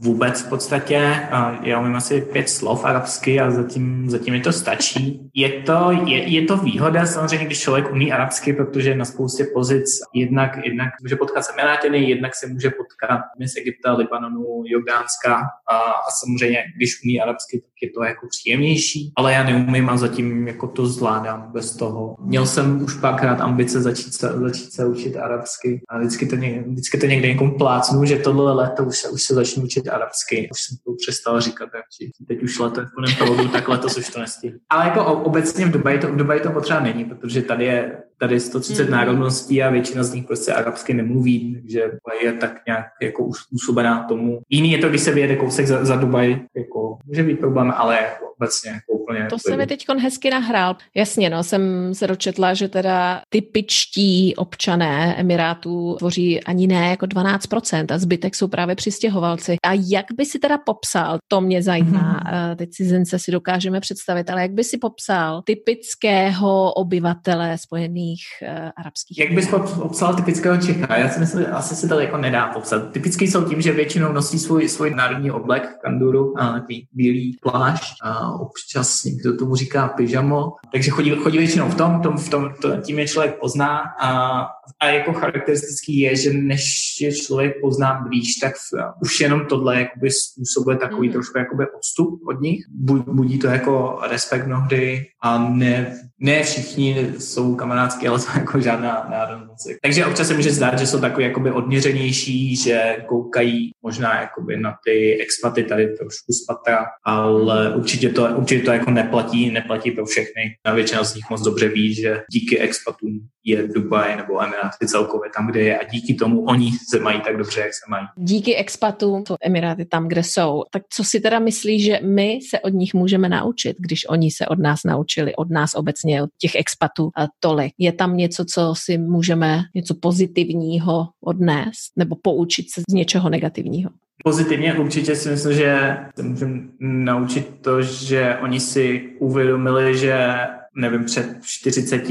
vůbec 0.00 0.42
v 0.42 0.48
podstatě. 0.48 0.96
Eh, 0.96 1.28
já 1.62 1.80
umím 1.80 1.96
asi 1.96 2.20
pět 2.20 2.48
slov 2.48 2.84
arabsky 2.84 3.40
a 3.40 3.50
zatím, 3.50 4.10
zatím 4.10 4.34
mi 4.34 4.40
to 4.40 4.52
stačí. 4.52 5.30
Je 5.34 5.62
to, 5.62 5.90
je, 6.06 6.28
je 6.28 6.42
to 6.46 6.56
výhoda 6.56 7.06
samozřejmě, 7.06 7.46
když 7.46 7.60
člověk 7.60 7.92
umí 7.92 8.12
arabsky, 8.12 8.52
protože 8.52 8.96
na 8.96 9.04
spoustě 9.04 9.44
pozic 9.54 9.86
jednak, 10.14 10.58
jednak 10.64 10.90
může 11.02 11.16
potkat 11.16 11.44
se 11.44 11.52
Emirátiny, 11.52 12.08
jednak 12.08 12.34
se 12.34 12.46
může 12.46 12.70
potkat 12.70 13.20
z 13.46 13.56
Egypta, 13.56 13.92
Libanonu, 13.92 14.62
Jordánska 14.66 15.36
a, 15.68 15.76
a 15.76 16.10
samozřejmě, 16.20 16.64
když 16.76 17.02
umí 17.04 17.20
arabsky, 17.20 17.62
je 17.84 17.90
to 17.90 18.04
jako 18.04 18.26
příjemnější, 18.30 19.12
ale 19.16 19.32
já 19.32 19.44
neumím 19.44 19.90
a 19.90 19.96
zatím 19.96 20.48
jako 20.48 20.66
to 20.66 20.86
zvládám 20.86 21.50
bez 21.52 21.76
toho. 21.76 22.16
Měl 22.20 22.46
jsem 22.46 22.82
už 22.82 22.94
párkrát 22.94 23.40
ambice 23.40 23.82
začít 23.82 24.14
se, 24.14 24.28
začít 24.28 24.72
se 24.72 24.86
učit 24.86 25.16
arabsky 25.16 25.80
a 25.88 25.98
vždycky 25.98 26.26
to, 26.26 26.36
někde, 26.36 26.62
vždycky 26.70 26.98
to 26.98 27.06
někde 27.06 27.28
někomu 27.28 27.58
plácnu, 27.58 28.04
že 28.04 28.16
tohle 28.16 28.52
léto 28.54 28.84
už 28.84 28.96
se, 28.96 29.08
už 29.08 29.22
se 29.22 29.34
začnu 29.34 29.64
učit 29.64 29.88
arabsky. 29.88 30.48
Už 30.52 30.58
jsem 30.62 30.76
to 30.84 30.92
přestal 31.02 31.40
říkat 31.40 31.68
radši. 31.74 32.10
Teď 32.28 32.42
už 32.42 32.58
leto 32.58 32.80
je 32.80 32.86
v 32.86 32.90
plném 32.94 33.48
tak 33.48 33.68
letos 33.68 33.98
už 33.98 34.08
to 34.08 34.20
nestihnu. 34.20 34.58
Ale 34.70 34.84
jako 34.84 35.04
obecně 35.04 35.66
v 35.66 35.70
Dubaji 35.70 35.98
to, 35.98 36.06
v 36.06 36.16
Dubaji 36.16 36.40
to 36.40 36.50
potřeba 36.50 36.80
není, 36.80 37.04
protože 37.04 37.42
tady 37.42 37.64
je 37.64 38.03
tady 38.18 38.40
130 38.40 38.84
mm. 38.84 38.90
národností 38.90 39.62
a 39.62 39.70
většina 39.70 40.02
z 40.02 40.14
nich 40.14 40.24
prostě 40.24 40.52
arabsky 40.52 40.94
nemluví, 40.94 41.54
takže 41.54 41.90
je 42.22 42.32
tak 42.32 42.66
nějak 42.66 42.86
jako 43.02 43.24
uspůsobená 43.24 44.02
tomu. 44.02 44.40
Jiný 44.48 44.72
je 44.72 44.78
to, 44.78 44.88
když 44.88 45.00
se 45.00 45.12
vyjede 45.12 45.36
kousek 45.36 45.66
za, 45.66 45.84
za 45.84 45.96
Dubaj, 45.96 46.40
jako 46.56 46.98
může 47.06 47.22
být 47.22 47.38
problém, 47.40 47.72
ale 47.76 47.94
jako 47.94 48.24
obecně 48.38 48.70
jako 48.70 48.92
úplně. 48.92 49.26
To 49.30 49.38
se 49.38 49.56
mi 49.56 49.66
teď 49.66 49.86
hezky 49.98 50.30
nahrál. 50.30 50.76
Jasně, 50.94 51.30
no, 51.30 51.42
jsem 51.42 51.94
se 51.94 52.06
dočetla, 52.06 52.54
že 52.54 52.68
teda 52.68 53.22
typičtí 53.28 54.36
občané 54.36 55.14
Emirátů 55.16 55.94
tvoří 55.98 56.44
ani 56.44 56.66
ne 56.66 56.90
jako 56.90 57.06
12% 57.06 57.86
a 57.94 57.98
zbytek 57.98 58.34
jsou 58.34 58.48
právě 58.48 58.74
přistěhovalci. 58.74 59.56
A 59.66 59.72
jak 59.72 60.06
by 60.16 60.26
si 60.26 60.38
teda 60.38 60.58
popsal, 60.58 61.18
to 61.28 61.40
mě 61.40 61.62
zajímá, 61.62 62.22
mm-hmm. 62.24 62.56
teď 62.56 62.70
cizince 62.70 63.18
si 63.18 63.30
dokážeme 63.32 63.80
představit, 63.80 64.30
ale 64.30 64.42
jak 64.42 64.52
by 64.52 64.64
si 64.64 64.78
popsal 64.78 65.42
typického 65.42 66.72
obyvatele 66.72 67.58
Spojených 67.58 68.03
uh, 68.42 68.70
arabských 68.76 69.18
Jak 69.18 69.32
bys 69.32 69.48
popsal 69.48 70.14
typického 70.14 70.56
Čecha? 70.56 70.96
Já 70.96 71.08
si 71.08 71.20
myslím, 71.20 71.40
že 71.40 71.46
asi 71.46 71.76
se 71.76 71.88
to 71.88 72.00
jako 72.00 72.16
nedá 72.16 72.46
popsat. 72.46 72.92
Typický 72.92 73.26
jsou 73.26 73.44
tím, 73.44 73.60
že 73.62 73.72
většinou 73.72 74.12
nosí 74.12 74.38
svůj, 74.38 74.68
svůj 74.68 74.90
národní 74.90 75.30
oblek, 75.30 75.68
kanduru, 75.82 76.34
a 76.38 76.52
takový 76.52 76.88
bílý 76.92 77.36
plášť 77.42 77.94
a 78.02 78.32
občas 78.32 79.04
někdo 79.04 79.36
tomu 79.36 79.56
říká 79.56 79.88
pyžamo, 79.88 80.52
takže 80.72 80.90
chodí, 80.90 81.10
chodí 81.10 81.38
většinou 81.38 81.68
v 81.68 81.74
tom, 81.74 82.00
tom, 82.00 82.16
v 82.16 82.28
tom 82.28 82.50
to, 82.62 82.76
tím 82.76 82.98
je 82.98 83.08
člověk 83.08 83.40
pozná 83.40 83.82
a, 84.00 84.40
a 84.80 84.86
jako 84.86 85.12
charakteristický 85.12 85.98
je, 85.98 86.16
že 86.16 86.32
než 86.32 86.64
je 87.00 87.14
člověk 87.14 87.54
pozná 87.60 88.00
blíž, 88.08 88.34
tak 88.34 88.52
v, 88.54 88.92
už 89.02 89.20
jenom 89.20 89.46
tohle 89.46 89.80
jakoby 89.80 90.10
způsobuje 90.10 90.76
takový 90.76 91.08
mm. 91.08 91.12
trošku 91.12 91.38
jakoby 91.38 91.64
odstup 91.76 92.20
od 92.28 92.40
nich. 92.40 92.64
Budí 93.12 93.38
to 93.38 93.46
jako 93.46 94.00
respekt 94.10 94.46
mnohdy 94.46 95.06
a 95.22 95.38
ne, 95.38 95.96
ne 96.18 96.42
všichni 96.42 97.12
jsou 97.18 97.54
kamarádský, 97.94 98.08
ale 98.08 98.20
jsou 98.20 98.38
jako 98.38 98.60
žádná 98.60 99.06
národnost. 99.10 99.66
Takže 99.82 100.06
občas 100.06 100.28
se 100.28 100.34
může 100.34 100.50
zdát, 100.50 100.78
že 100.78 100.86
jsou 100.86 101.00
takový 101.00 101.24
jakoby 101.24 101.50
odměřenější, 101.50 102.56
že 102.56 102.96
koukají 103.06 103.70
možná 103.82 104.20
jakoby 104.20 104.56
na 104.56 104.74
ty 104.84 105.18
expaty 105.22 105.64
tady 105.64 105.86
trošku 105.86 106.32
spatra, 106.32 106.86
ale 107.04 107.74
určitě 107.74 108.08
to, 108.08 108.28
určitě 108.36 108.64
to 108.64 108.72
jako 108.72 108.90
neplatí, 108.90 109.50
neplatí 109.50 109.90
pro 109.90 110.06
všechny. 110.06 110.56
A 110.64 110.74
většina 110.74 111.04
z 111.04 111.14
nich 111.14 111.24
moc 111.30 111.42
dobře 111.42 111.68
ví, 111.68 111.94
že 111.94 112.22
díky 112.30 112.58
expatům 112.58 113.28
je 113.44 113.68
Dubaj 113.68 114.16
nebo 114.16 114.42
Emiráty 114.42 114.86
celkově 114.86 115.30
tam, 115.36 115.46
kde 115.46 115.60
je 115.60 115.78
a 115.78 115.84
díky 115.84 116.14
tomu 116.14 116.44
oni 116.44 116.70
se 116.90 117.00
mají 117.00 117.20
tak 117.20 117.36
dobře, 117.36 117.60
jak 117.60 117.74
se 117.74 117.90
mají. 117.90 118.06
Díky 118.16 118.56
expatům 118.56 119.24
jsou 119.26 119.36
Emiráty 119.40 119.84
tam, 119.84 120.08
kde 120.08 120.22
jsou. 120.22 120.62
Tak 120.70 120.82
co 120.90 121.04
si 121.04 121.20
teda 121.20 121.38
myslíš, 121.38 121.84
že 121.84 122.00
my 122.02 122.38
se 122.50 122.60
od 122.60 122.68
nich 122.68 122.94
můžeme 122.94 123.28
naučit, 123.28 123.76
když 123.78 124.08
oni 124.08 124.30
se 124.30 124.46
od 124.46 124.58
nás 124.58 124.80
naučili, 124.84 125.36
od 125.36 125.50
nás 125.50 125.74
obecně, 125.74 126.22
od 126.22 126.30
těch 126.38 126.54
expatů 126.54 127.10
tolik? 127.40 127.72
Je 127.78 127.92
tam 127.92 128.16
něco, 128.16 128.44
co 128.44 128.74
si 128.76 128.98
můžeme, 128.98 129.62
něco 129.74 129.94
pozitivního 129.94 131.08
odnést 131.20 131.92
nebo 131.96 132.16
poučit 132.22 132.70
se 132.70 132.80
z 132.90 132.94
něčeho 132.94 133.28
negativního? 133.28 133.90
Pozitivně 134.24 134.74
určitě 134.74 135.16
si 135.16 135.28
myslím, 135.28 135.52
že 135.52 135.96
se 136.16 136.22
můžeme 136.22 136.60
naučit 136.80 137.48
to, 137.60 137.82
že 137.82 138.36
oni 138.42 138.60
si 138.60 139.10
uvědomili, 139.18 139.98
že 139.98 140.36
nevím, 140.74 141.04
před 141.04 141.36
40 141.42 142.02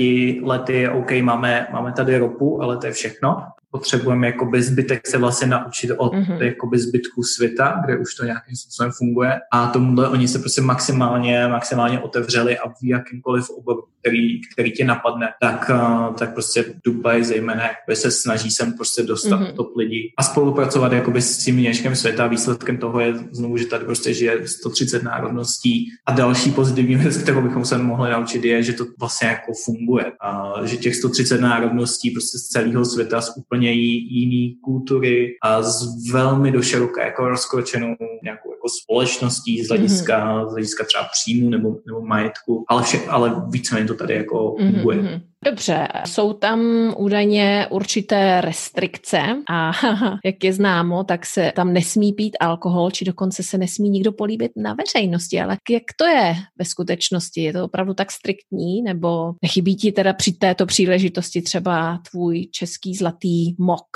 lety, 0.44 0.90
OK, 0.90 1.12
máme, 1.22 1.68
máme 1.72 1.92
tady 1.92 2.18
ropu, 2.18 2.62
ale 2.62 2.78
to 2.78 2.88
je 2.88 2.94
všechno. 2.94 3.44
Potřebujeme 3.74 4.28
jakoby 4.28 4.62
zbytek 4.62 5.08
se 5.08 5.18
vlastně 5.18 5.48
naučit 5.48 5.92
od 5.98 6.14
mm-hmm. 6.14 6.42
jakoby 6.42 6.80
zbytku 6.80 7.24
světa, 7.24 7.82
kde 7.86 7.98
už 7.98 8.16
to 8.16 8.26
nějakým 8.26 8.56
způsobem 8.56 8.92
funguje 8.92 9.40
a 9.52 9.68
tomuhle 9.68 10.10
oni 10.10 10.28
se 10.28 10.40
prostě 10.40 10.62
maximálně, 10.62 11.48
maximálně 11.48 12.00
otevřeli 12.00 12.58
a 12.58 12.70
v 12.70 12.84
jakýmkoliv 12.84 13.50
oboru, 13.50 13.84
který, 14.00 14.42
který 14.54 14.72
tě 14.72 14.86
napadne, 14.86 15.28
tak, 15.42 15.72
uh, 15.74 16.16
tak 16.16 16.34
prostě 16.34 16.66
Dubaj 16.86 17.24
zejména 17.24 17.64
jakoby 17.64 17.96
se 17.96 18.12
snaží 18.12 18.52
sem 18.52 18.74
prostě 18.74 19.04
dostat 19.04 19.42
mm-hmm. 19.42 19.56
top 19.56 19.76
lidí 19.76 20.14
a 20.18 20.24
spolupracovat 20.24 20.92
jakoby 20.92 21.22
s 21.22 21.38
tím 21.38 21.56
měškem 21.56 21.96
světa. 21.96 22.28
Výsledkem 22.28 22.78
toho 22.78 23.00
je 23.00 23.14
znovu, 23.32 23.58
že 23.58 23.66
tady 23.66 23.86
prostě 23.86 24.14
žije 24.14 24.48
130 24.48 25.04
národností 25.04 25.90
a 26.06 26.12
další 26.12 26.52
pozitivní 26.52 26.96
věc, 26.96 27.18
kterou 27.18 27.42
bychom 27.42 27.66
se 27.66 27.78
mohli 27.78 28.12
naučit, 28.12 28.46
je, 28.46 28.64
že 28.64 28.74
to 28.74 28.86
vlastně 29.00 29.28
jako 29.28 29.52
funguje. 29.66 30.12
A 30.22 30.54
že 30.64 30.78
těch 30.78 30.96
130 30.96 31.42
národností 31.42 32.12
prostě 32.12 32.38
z 32.38 32.42
celého 32.42 32.86
světa, 32.86 33.22
z 33.22 33.38
úplně 33.38 33.63
jiný 33.72 34.56
kultury 34.64 35.28
a 35.44 35.62
z 35.62 36.12
velmi 36.12 36.52
doširoka 36.52 37.06
jako 37.06 37.30
rozkročenou 37.30 37.96
nějakou 38.24 38.52
jako 38.52 38.70
společností 38.84 39.64
z 39.64 39.70
hlediska, 39.70 40.26
mm-hmm. 40.26 40.48
z 40.48 40.52
hlediska 40.52 40.84
třeba 40.84 41.04
příjmu 41.12 41.50
nebo, 41.50 41.76
nebo 41.88 42.02
majetku, 42.02 42.66
ale, 42.68 42.84
vše, 42.84 43.00
ale 43.08 43.42
víceméně 43.50 43.88
to 43.88 43.94
tady 43.94 44.14
jako 44.14 44.56
mhm, 44.60 44.72
funguje. 44.72 44.98
Mm-hmm. 44.98 45.22
Dobře, 45.44 45.88
jsou 46.06 46.34
tam 46.34 46.60
údajně 46.98 47.68
určité 47.70 48.42
restrikce 48.42 49.20
a 49.50 49.72
jak 50.26 50.44
je 50.44 50.54
známo, 50.54 51.04
tak 51.04 51.26
se 51.26 51.52
tam 51.56 51.74
nesmí 51.74 52.14
pít 52.14 52.38
alkohol, 52.40 52.92
či 52.92 53.06
dokonce 53.06 53.44
se 53.44 53.58
nesmí 53.58 53.90
nikdo 53.90 54.12
políbit 54.12 54.52
na 54.58 54.74
veřejnosti. 54.74 55.42
Ale 55.42 55.58
jak 55.70 55.84
to 55.98 56.06
je 56.06 56.36
ve 56.60 56.66
skutečnosti? 56.66 57.42
Je 57.42 57.54
to 57.54 57.66
opravdu 57.66 57.94
tak 57.94 58.12
striktní, 58.12 58.82
nebo 58.82 59.34
nechybí 59.42 59.76
ti 59.76 59.92
teda 59.92 60.14
při 60.14 60.32
této 60.32 60.66
příležitosti 60.66 61.42
třeba 61.42 62.00
tvůj 62.12 62.48
český 62.52 62.96
zlatý 62.96 63.56
mok 63.60 63.88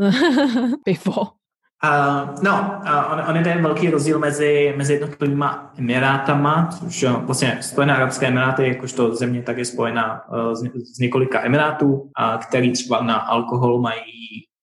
uh, 0.00 0.10
pivo? 0.84 1.39
Uh, 1.84 2.42
no, 2.42 2.80
uh, 2.84 3.12
on, 3.12 3.20
on 3.28 3.36
je 3.36 3.44
ten 3.44 3.62
velký 3.62 3.90
rozdíl 3.90 4.18
mezi, 4.18 4.74
mezi 4.76 4.92
jednotlivými 4.92 5.44
emirátama, 5.78 6.68
což 6.78 7.04
vlastně 7.04 7.58
Spojené 7.60 7.96
arabské 7.96 8.26
emiráty, 8.26 8.68
jakožto 8.68 9.14
země, 9.14 9.42
tak 9.42 9.58
je 9.58 9.64
spojena 9.64 10.22
uh, 10.28 10.54
z, 10.54 10.62
z 10.94 10.98
několika 10.98 11.44
emirátů, 11.44 11.92
uh, 11.92 12.10
který 12.40 12.72
třeba 12.72 13.02
na 13.02 13.16
alkohol 13.16 13.80
mají 13.80 14.02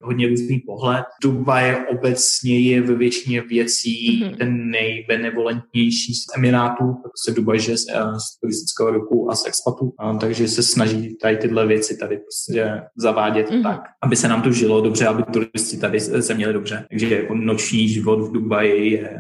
hodně 0.02 0.28
různý 0.28 0.60
pohled. 0.60 1.06
Dubaj 1.24 1.78
obecně 1.92 2.60
je 2.60 2.82
ve 2.82 2.96
většině 2.96 3.42
věcí 3.42 4.24
mm-hmm. 4.24 4.38
ten 4.38 4.70
nejbenevolentnější 4.70 6.14
z 6.14 6.26
Emirátů, 6.38 6.86
protože 6.86 7.36
Dubaj 7.36 7.58
je 7.68 7.78
z, 7.78 7.86
eh, 7.90 8.20
z 8.20 8.40
turistického 8.40 8.92
roku 8.92 9.32
a 9.32 9.36
z 9.36 9.48
expatů, 9.48 9.94
a, 10.00 10.14
takže 10.14 10.48
se 10.48 10.64
snaží 10.64 11.18
tady 11.22 11.38
tyhle 11.38 11.68
věci 11.68 11.98
tady 11.98 12.18
prostě 12.18 12.82
zavádět 12.98 13.50
mm-hmm. 13.50 13.64
tak, 13.64 13.82
aby 14.04 14.16
se 14.16 14.28
nám 14.28 14.42
tu 14.42 14.52
žilo 14.52 14.82
dobře, 14.82 15.08
aby 15.08 15.24
turisti 15.24 15.78
tady 15.78 16.00
se 16.00 16.34
měli 16.34 16.54
dobře. 16.54 16.86
Takže 16.90 17.16
jako 17.16 17.36
noční 17.36 17.90
život 17.90 18.20
v 18.20 18.32
Dubaji 18.32 18.92
je 18.92 19.20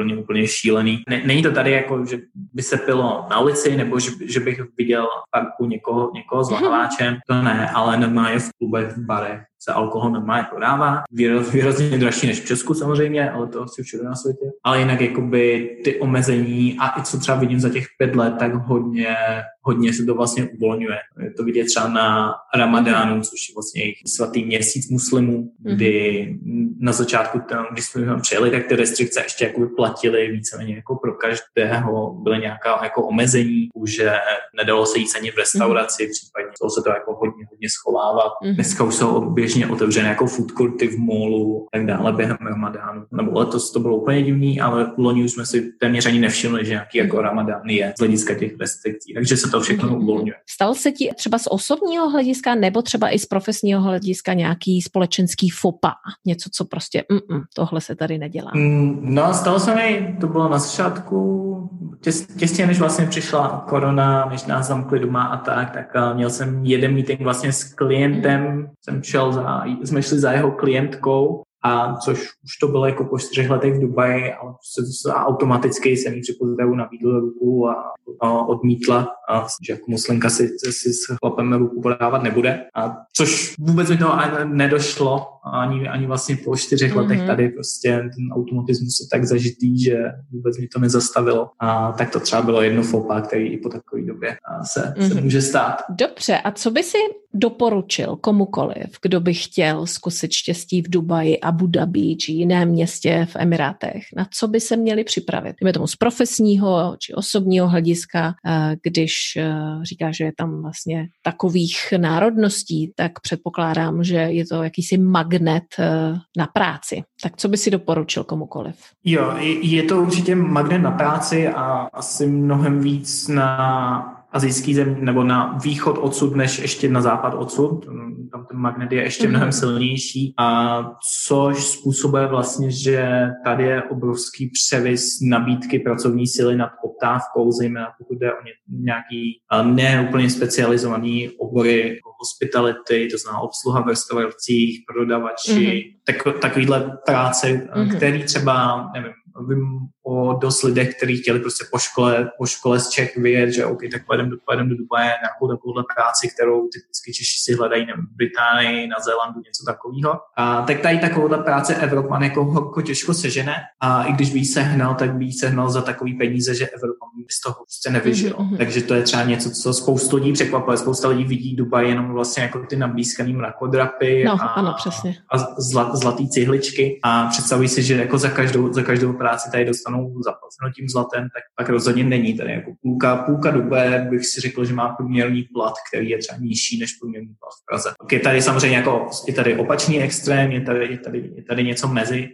úplně, 0.00 0.16
úplně 0.16 0.46
šílený. 0.46 1.02
Není 1.26 1.42
to 1.42 1.52
tady 1.52 1.72
jako, 1.72 2.04
že 2.04 2.18
by 2.34 2.62
se 2.62 2.76
pilo 2.76 3.26
na 3.30 3.40
ulici, 3.40 3.76
nebo 3.76 4.00
že, 4.00 4.10
že 4.24 4.40
bych 4.40 4.60
viděl 4.78 5.06
v 5.06 5.30
parku 5.30 5.66
někoho, 5.66 6.10
někoho 6.14 6.44
s 6.44 6.50
lahváčem, 6.50 7.16
to 7.28 7.42
ne, 7.42 7.70
ale 7.70 7.96
normálně 7.96 8.38
v 8.38 8.50
klubech, 8.58 8.96
v 8.96 9.06
barech 9.06 9.40
se 9.62 9.72
alkohol 9.72 10.10
normálně 10.10 10.46
prodává. 10.50 11.02
Výraz, 11.12 11.50
výrazně 11.50 11.98
dražší 11.98 12.26
než 12.26 12.40
v 12.40 12.46
Česku 12.46 12.74
samozřejmě, 12.74 13.30
ale 13.30 13.46
to 13.46 13.62
asi 13.62 13.82
všude 13.82 14.04
na 14.04 14.14
světě. 14.14 14.50
Ale 14.64 14.78
jinak 14.78 15.00
jakoby 15.00 15.76
ty 15.84 16.00
omezení 16.00 16.76
a 16.80 17.00
i 17.00 17.02
co 17.02 17.18
třeba 17.18 17.38
vidím 17.38 17.60
za 17.60 17.68
těch 17.68 17.86
pět 17.98 18.16
let, 18.16 18.34
tak 18.38 18.54
hodně, 18.54 19.16
hodně 19.62 19.92
se 19.92 20.04
to 20.04 20.14
vlastně 20.14 20.48
uvolňuje. 20.48 20.98
Je 21.22 21.30
to 21.30 21.44
vidět 21.44 21.64
třeba 21.64 21.88
na 21.88 22.34
Ramadánu, 22.54 23.22
což 23.22 23.48
je 23.48 23.54
vlastně 23.54 23.82
jejich 23.82 23.98
svatý 24.06 24.44
měsíc 24.44 24.90
muslimů, 24.90 25.52
mhm. 25.60 25.76
kdy 25.76 26.38
na 26.80 26.92
začátku, 26.92 27.40
tam, 27.48 27.66
když 27.72 27.84
jsme 27.84 28.06
tam 28.06 28.20
přijeli, 28.20 28.50
tak 28.50 28.66
ty 28.66 28.76
restrikce 28.76 29.20
ještě 29.22 29.44
jako 29.44 29.68
platily 29.76 30.32
víceméně 30.32 30.74
jako 30.74 30.96
pro 30.96 31.12
každého. 31.12 32.14
Byly 32.14 32.38
nějaká 32.38 32.80
jako 32.82 33.06
omezení, 33.06 33.68
že 33.84 34.12
nedalo 34.56 34.86
se 34.86 34.98
jít 34.98 35.08
ani 35.16 35.30
v 35.30 35.36
restauraci, 35.36 36.04
mm. 36.04 36.10
případně 36.10 36.50
to 36.60 36.70
se 36.70 36.82
to 36.82 36.90
jako 36.90 37.14
hodně, 37.14 37.44
hodně 37.50 37.68
schovávat. 37.70 38.32
Mm. 38.44 38.54
Dneska 38.54 38.84
už 38.84 38.94
jsou 38.94 39.30
běžně 39.50 39.66
otevřené 39.66 40.08
jako 40.08 40.26
food 40.26 40.50
courty 40.50 40.88
v 40.88 40.98
molu 40.98 41.66
tak 41.72 41.86
dále 41.86 42.12
během 42.12 42.36
ramadánu. 42.40 43.04
Nebo 43.12 43.38
letos 43.38 43.72
to 43.72 43.80
bylo 43.80 43.96
úplně 43.96 44.22
divný, 44.22 44.60
ale 44.60 44.92
loni 44.98 45.24
už 45.24 45.32
jsme 45.32 45.46
si 45.46 45.72
téměř 45.80 46.06
ani 46.06 46.18
nevšimli, 46.18 46.64
že 46.64 46.70
nějaký 46.70 46.98
jako 46.98 47.22
ramadán 47.22 47.68
je 47.68 47.92
z 47.96 48.00
hlediska 48.00 48.34
těch 48.34 48.52
restrikcí. 48.60 49.14
Takže 49.14 49.36
se 49.36 49.50
to 49.50 49.60
všechno 49.60 49.88
mm. 49.88 49.94
uvolňuje. 49.94 50.34
Stalo 50.50 50.74
se 50.74 50.92
ti 50.92 51.10
třeba 51.16 51.38
z 51.38 51.46
osobního 51.50 52.10
hlediska 52.10 52.54
nebo 52.54 52.82
třeba 52.82 53.14
i 53.14 53.18
z 53.18 53.26
profesního 53.26 53.82
hlediska 53.82 54.32
nějaký 54.32 54.82
společenský 54.82 55.50
fopa? 55.50 55.92
Něco, 56.26 56.50
co 56.52 56.64
prostě 56.64 57.04
mm, 57.10 57.40
tohle 57.54 57.80
se 57.80 57.94
tady 57.96 58.18
nedělá? 58.18 58.50
Mm, 58.54 59.14
no, 59.14 59.34
stalo 59.34 59.60
se 59.60 59.74
mi, 59.74 60.16
to 60.20 60.26
bylo 60.26 60.48
na 60.48 60.58
začátku, 60.58 61.70
těs, 62.00 62.26
těsně 62.26 62.66
než 62.66 62.78
vlastně 62.78 63.06
přišla 63.06 63.64
korona, 63.68 64.26
než 64.30 64.44
nás 64.44 64.66
zamkli 64.66 65.00
doma 65.00 65.22
a 65.24 65.36
tak, 65.36 65.70
tak 65.70 65.92
uh, 65.96 66.16
měl 66.16 66.30
jsem 66.30 66.64
jeden 66.64 66.94
meeting 66.94 67.20
vlastně 67.20 67.52
s 67.52 67.64
klientem, 67.64 68.42
mm. 68.42 68.66
jsem 68.84 69.02
šel 69.02 69.32
za, 69.32 69.39
jsme 69.84 70.02
šli 70.02 70.18
za 70.18 70.32
jeho 70.32 70.50
klientkou 70.50 71.42
a 71.62 71.96
což 71.96 72.18
už 72.44 72.56
to 72.60 72.68
bylo 72.68 72.86
jako 72.86 73.04
po 73.04 73.18
čtyřech 73.18 73.50
letech 73.50 73.74
v 73.74 73.80
Dubaji, 73.80 74.32
ale 74.32 74.52
prostě 74.52 75.12
automaticky 75.12 75.90
jsem 75.90 76.14
jí 76.14 76.20
při 76.20 76.32
pozdravu 76.32 76.74
nabídl 76.74 77.20
ruku 77.20 77.68
a, 77.68 77.92
a 78.20 78.46
odmítla, 78.46 79.08
a, 79.30 79.46
že 79.66 79.72
jako 79.72 79.84
muslimka 79.88 80.30
si, 80.30 80.48
si 80.70 80.92
s 80.92 81.06
chlapem 81.18 81.52
ruku 81.52 81.82
podávat 81.82 82.22
nebude. 82.22 82.64
A 82.74 82.96
což 83.16 83.54
vůbec 83.58 83.90
mi 83.90 83.96
to 83.96 84.12
ani 84.12 84.54
nedošlo, 84.54 85.26
ani, 85.52 85.88
ani 85.88 86.06
vlastně 86.06 86.36
po 86.36 86.56
čtyřech 86.56 86.92
mm-hmm. 86.92 86.96
letech 86.96 87.26
tady 87.26 87.48
prostě 87.48 87.88
ten 87.88 88.32
automatismus 88.32 89.00
je 89.00 89.06
tak 89.12 89.24
zažitý, 89.24 89.82
že 89.84 89.98
vůbec 90.32 90.58
mi 90.58 90.68
to 90.68 90.78
nezastavilo. 90.80 91.50
A 91.58 91.92
tak 91.92 92.10
to 92.10 92.20
třeba 92.20 92.42
bylo 92.42 92.62
jedno 92.62 92.82
fopa, 92.82 93.20
který 93.20 93.48
i 93.48 93.58
po 93.58 93.68
takové 93.68 94.02
době 94.02 94.36
se, 94.62 94.80
mm-hmm. 94.80 95.08
se 95.08 95.14
mhm. 95.14 95.24
může 95.24 95.42
stát. 95.42 95.76
Dobře, 95.90 96.38
a 96.38 96.52
co 96.52 96.70
by 96.70 96.82
si 96.82 96.98
doporučil 97.34 98.16
komukoliv, 98.16 98.98
kdo 99.02 99.20
by 99.20 99.34
chtěl 99.34 99.86
zkusit 99.86 100.32
štěstí 100.32 100.82
v 100.82 100.90
Dubaji, 100.90 101.40
Abu 101.40 101.66
Dhabi 101.66 102.16
či 102.16 102.32
jiném 102.32 102.68
městě 102.68 103.26
v 103.30 103.36
Emirátech? 103.36 104.02
Na 104.16 104.26
co 104.32 104.48
by 104.48 104.60
se 104.60 104.76
měli 104.76 105.04
připravit? 105.04 105.56
Dejme 105.60 105.72
tomu 105.72 105.86
z 105.86 105.96
profesního 105.96 106.96
či 106.98 107.14
osobního 107.14 107.68
hlediska, 107.68 108.34
eh, 108.46 108.76
když 108.82 109.36
eh, 109.36 109.54
říká, 109.82 110.12
že 110.12 110.24
je 110.24 110.32
tam 110.36 110.62
vlastně 110.62 111.08
takových 111.22 111.76
národností, 111.96 112.92
tak 112.96 113.20
předpokládám, 113.20 114.04
že 114.04 114.16
je 114.16 114.46
to 114.46 114.62
jakýsi 114.62 114.98
magnet 114.98 115.64
eh, 115.78 116.14
na 116.36 116.46
práci. 116.46 117.02
Tak 117.22 117.36
co 117.36 117.48
by 117.48 117.56
si 117.56 117.70
doporučil 117.70 118.24
komukoliv? 118.24 118.74
Jo, 119.04 119.34
je 119.62 119.82
to 119.82 120.02
určitě 120.02 120.34
magnet 120.34 120.78
na 120.78 120.90
práci 120.90 121.48
a 121.48 121.88
asi 121.92 122.26
mnohem 122.26 122.80
víc 122.80 123.28
na 123.28 124.19
azijský 124.32 124.74
zem 124.74 125.04
nebo 125.04 125.24
na 125.24 125.58
východ 125.64 125.98
odsud, 126.00 126.36
než 126.36 126.58
ještě 126.58 126.88
na 126.88 127.00
západ 127.02 127.34
odsud. 127.34 127.86
Tam 128.32 128.46
ten 128.46 128.58
magnet 128.58 128.92
je 128.92 129.02
ještě 129.02 129.28
mnohem 129.28 129.48
mhm. 129.48 129.52
silnější 129.52 130.34
a 130.38 130.80
což 131.26 131.64
způsobuje 131.64 132.26
vlastně, 132.26 132.70
že 132.70 133.28
tady 133.44 133.64
je 133.64 133.82
obrovský 133.82 134.50
převis 134.50 135.18
nabídky 135.20 135.78
pracovní 135.78 136.26
síly 136.26 136.56
nad 136.56 136.70
poptávkou, 136.82 137.52
zejména 137.52 137.86
pokud 137.98 138.18
jde 138.18 138.32
o 138.32 138.36
nějaký 138.68 139.40
neúplně 139.62 140.30
specializovaný 140.30 141.28
obory 141.28 141.98
hospitality, 142.20 143.08
to 143.12 143.18
znamená 143.18 143.40
obsluha 143.40 143.80
v 143.80 143.88
restauracích, 143.88 144.84
prodavači, 144.92 145.52
mm-hmm. 145.52 145.94
tak, 146.06 146.40
takovýhle 146.40 146.98
práce, 147.06 147.46
mm-hmm. 147.46 147.96
který 147.96 148.24
třeba, 148.24 148.86
nevím, 148.94 149.12
vím 149.48 149.78
o 150.10 150.38
dost 150.40 150.62
lidech, 150.62 150.96
kteří 150.96 151.16
chtěli 151.16 151.40
prostě 151.40 151.64
po 151.72 151.78
škole, 151.78 152.30
po 152.38 152.46
škole 152.46 152.80
z 152.80 152.88
Čech 152.88 153.16
vyjet, 153.16 153.50
že 153.50 153.66
OK, 153.66 153.80
tak 153.92 154.06
pojedeme 154.06 154.30
do, 154.30 154.36
pojedem 154.46 154.68
do 154.68 154.76
Dubaje 154.76 155.12
nějakou 155.22 155.56
takovouhle 155.56 155.84
práci, 155.94 156.28
kterou 156.34 156.68
typicky 156.68 157.12
Češi 157.12 157.38
si 157.40 157.54
hledají 157.54 157.86
nevím, 157.86 158.06
v 158.06 158.16
Británii, 158.16 158.88
na 158.88 158.96
Zélandu, 159.04 159.40
něco 159.46 159.64
takového. 159.66 160.20
A 160.36 160.62
tak 160.62 160.80
tady 160.80 160.98
takovouhle 160.98 161.38
práce 161.38 161.74
Evropan 161.74 162.22
jako 162.22 162.44
horko 162.44 162.82
těžko 162.82 163.14
sežene 163.14 163.54
a 163.80 164.04
i 164.04 164.12
když 164.12 164.30
by 164.32 164.38
jí 164.38 164.44
sehnal, 164.44 164.94
tak 164.94 165.14
by 165.14 165.24
jí 165.24 165.32
sehnal 165.32 165.70
za 165.70 165.82
takový 165.82 166.14
peníze, 166.14 166.54
že 166.54 166.68
Evropan 166.68 167.08
by 167.16 167.24
z 167.30 167.40
toho 167.40 167.54
prostě 167.54 167.90
nevyžil. 167.90 168.36
Mm-hmm. 168.36 168.56
Takže 168.56 168.82
to 168.82 168.94
je 168.94 169.02
třeba 169.02 169.22
něco, 169.22 169.50
co 169.50 169.74
spoustu 169.74 170.16
lidí 170.16 170.32
překvapuje. 170.32 170.76
Spousta 170.76 171.08
lidí 171.08 171.24
vidí 171.24 171.56
Dubaj 171.56 171.88
jenom 171.88 172.12
vlastně 172.12 172.42
jako 172.42 172.58
ty 172.58 172.76
nablízkaný 172.76 173.32
mrakodrapy 173.32 174.24
no, 174.24 174.32
a, 174.32 174.46
ano, 174.46 174.74
přesně. 174.76 175.16
a 175.32 175.38
zlat, 175.58 175.96
zlatý 175.96 176.28
cihličky 176.28 177.00
a 177.02 177.26
představují 177.26 177.68
si, 177.68 177.82
že 177.82 177.94
jako 177.96 178.18
za 178.18 178.30
každou, 178.30 178.72
za 178.72 178.82
každou 178.82 179.12
práci 179.12 179.50
tady 179.50 179.64
dostanou 179.64 179.99
zaplaceno 180.08 180.72
tím 180.76 180.88
zlatem, 180.88 181.22
tak, 181.22 181.42
tak 181.58 181.68
rozhodně 181.68 182.04
není. 182.04 182.36
Tady 182.36 182.52
jako 182.52 182.72
půlka, 182.82 183.16
půlka 183.16 183.50
Dubaje 183.50 184.06
bych 184.10 184.26
si 184.26 184.40
řekl, 184.40 184.64
že 184.64 184.74
má 184.74 184.88
průměrný 184.88 185.42
plat, 185.42 185.74
který 185.88 186.10
je 186.10 186.18
třeba 186.18 186.38
nižší 186.40 186.78
než 186.78 186.92
průměrný 186.92 187.34
plat 187.38 187.52
v 187.62 187.64
Praze. 187.70 187.90
Je 188.12 188.20
tady 188.20 188.42
samozřejmě 188.42 188.76
jako, 188.76 189.10
je 189.28 189.34
tady 189.34 189.56
opačný 189.56 190.02
extrém, 190.02 190.50
je 190.52 190.60
tady, 190.60 190.86
je 190.86 190.98
tady, 190.98 191.32
je 191.34 191.42
tady 191.42 191.64
něco 191.64 191.88
mezi, 191.88 192.28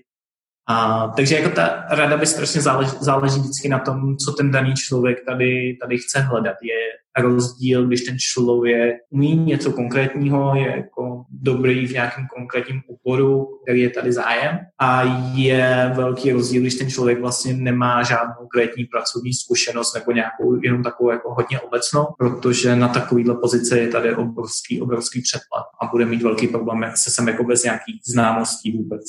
a, 0.69 1.09
takže 1.17 1.35
jako 1.35 1.51
ta 1.51 1.85
rada 1.91 2.17
by 2.17 2.27
strašně 2.27 2.61
záleží, 2.61 2.97
záleží 3.01 3.41
vždycky 3.41 3.69
na 3.69 3.79
tom, 3.79 4.17
co 4.17 4.33
ten 4.33 4.51
daný 4.51 4.75
člověk 4.75 5.25
tady, 5.25 5.79
tady 5.83 5.99
chce 5.99 6.21
hledat. 6.21 6.57
Je 6.63 6.79
rozdíl, 7.19 7.87
když 7.87 8.01
ten 8.01 8.17
člověk 8.19 8.97
umí 9.11 9.37
něco 9.37 9.73
konkrétního, 9.73 10.55
je 10.55 10.77
jako 10.77 11.25
dobrý 11.31 11.87
v 11.87 11.93
nějakém 11.93 12.27
konkrétním 12.37 12.81
oboru, 12.89 13.49
který 13.63 13.81
je 13.81 13.91
tady 13.91 14.13
zájem. 14.13 14.59
A 14.81 15.03
je 15.35 15.93
velký 15.97 16.33
rozdíl, 16.33 16.61
když 16.61 16.75
ten 16.75 16.91
člověk 16.91 17.21
vlastně 17.21 17.55
nemá 17.55 18.03
žádnou 18.03 18.35
konkrétní 18.39 18.85
pracovní 18.85 19.33
zkušenost 19.33 19.95
nebo 19.95 20.13
nějakou 20.13 20.61
jenom 20.63 20.83
takovou 20.83 21.11
jako 21.11 21.35
hodně 21.35 21.61
obecnou, 21.61 22.07
protože 22.19 22.77
na 22.77 22.89
takovýhle 22.89 23.35
pozici 23.35 23.79
je 23.79 23.89
tady 23.89 24.15
obrovský, 24.15 24.81
obrovský 24.81 25.23
předplat 25.23 25.65
a 25.83 25.87
bude 25.87 26.05
mít 26.05 26.23
velký 26.23 26.49
problém 26.49 26.93
se 26.95 27.11
sem 27.11 27.29
jako 27.29 27.45
bez 27.45 27.65
nějakých 27.65 28.01
známostí 28.07 28.73
vůbec, 28.73 29.03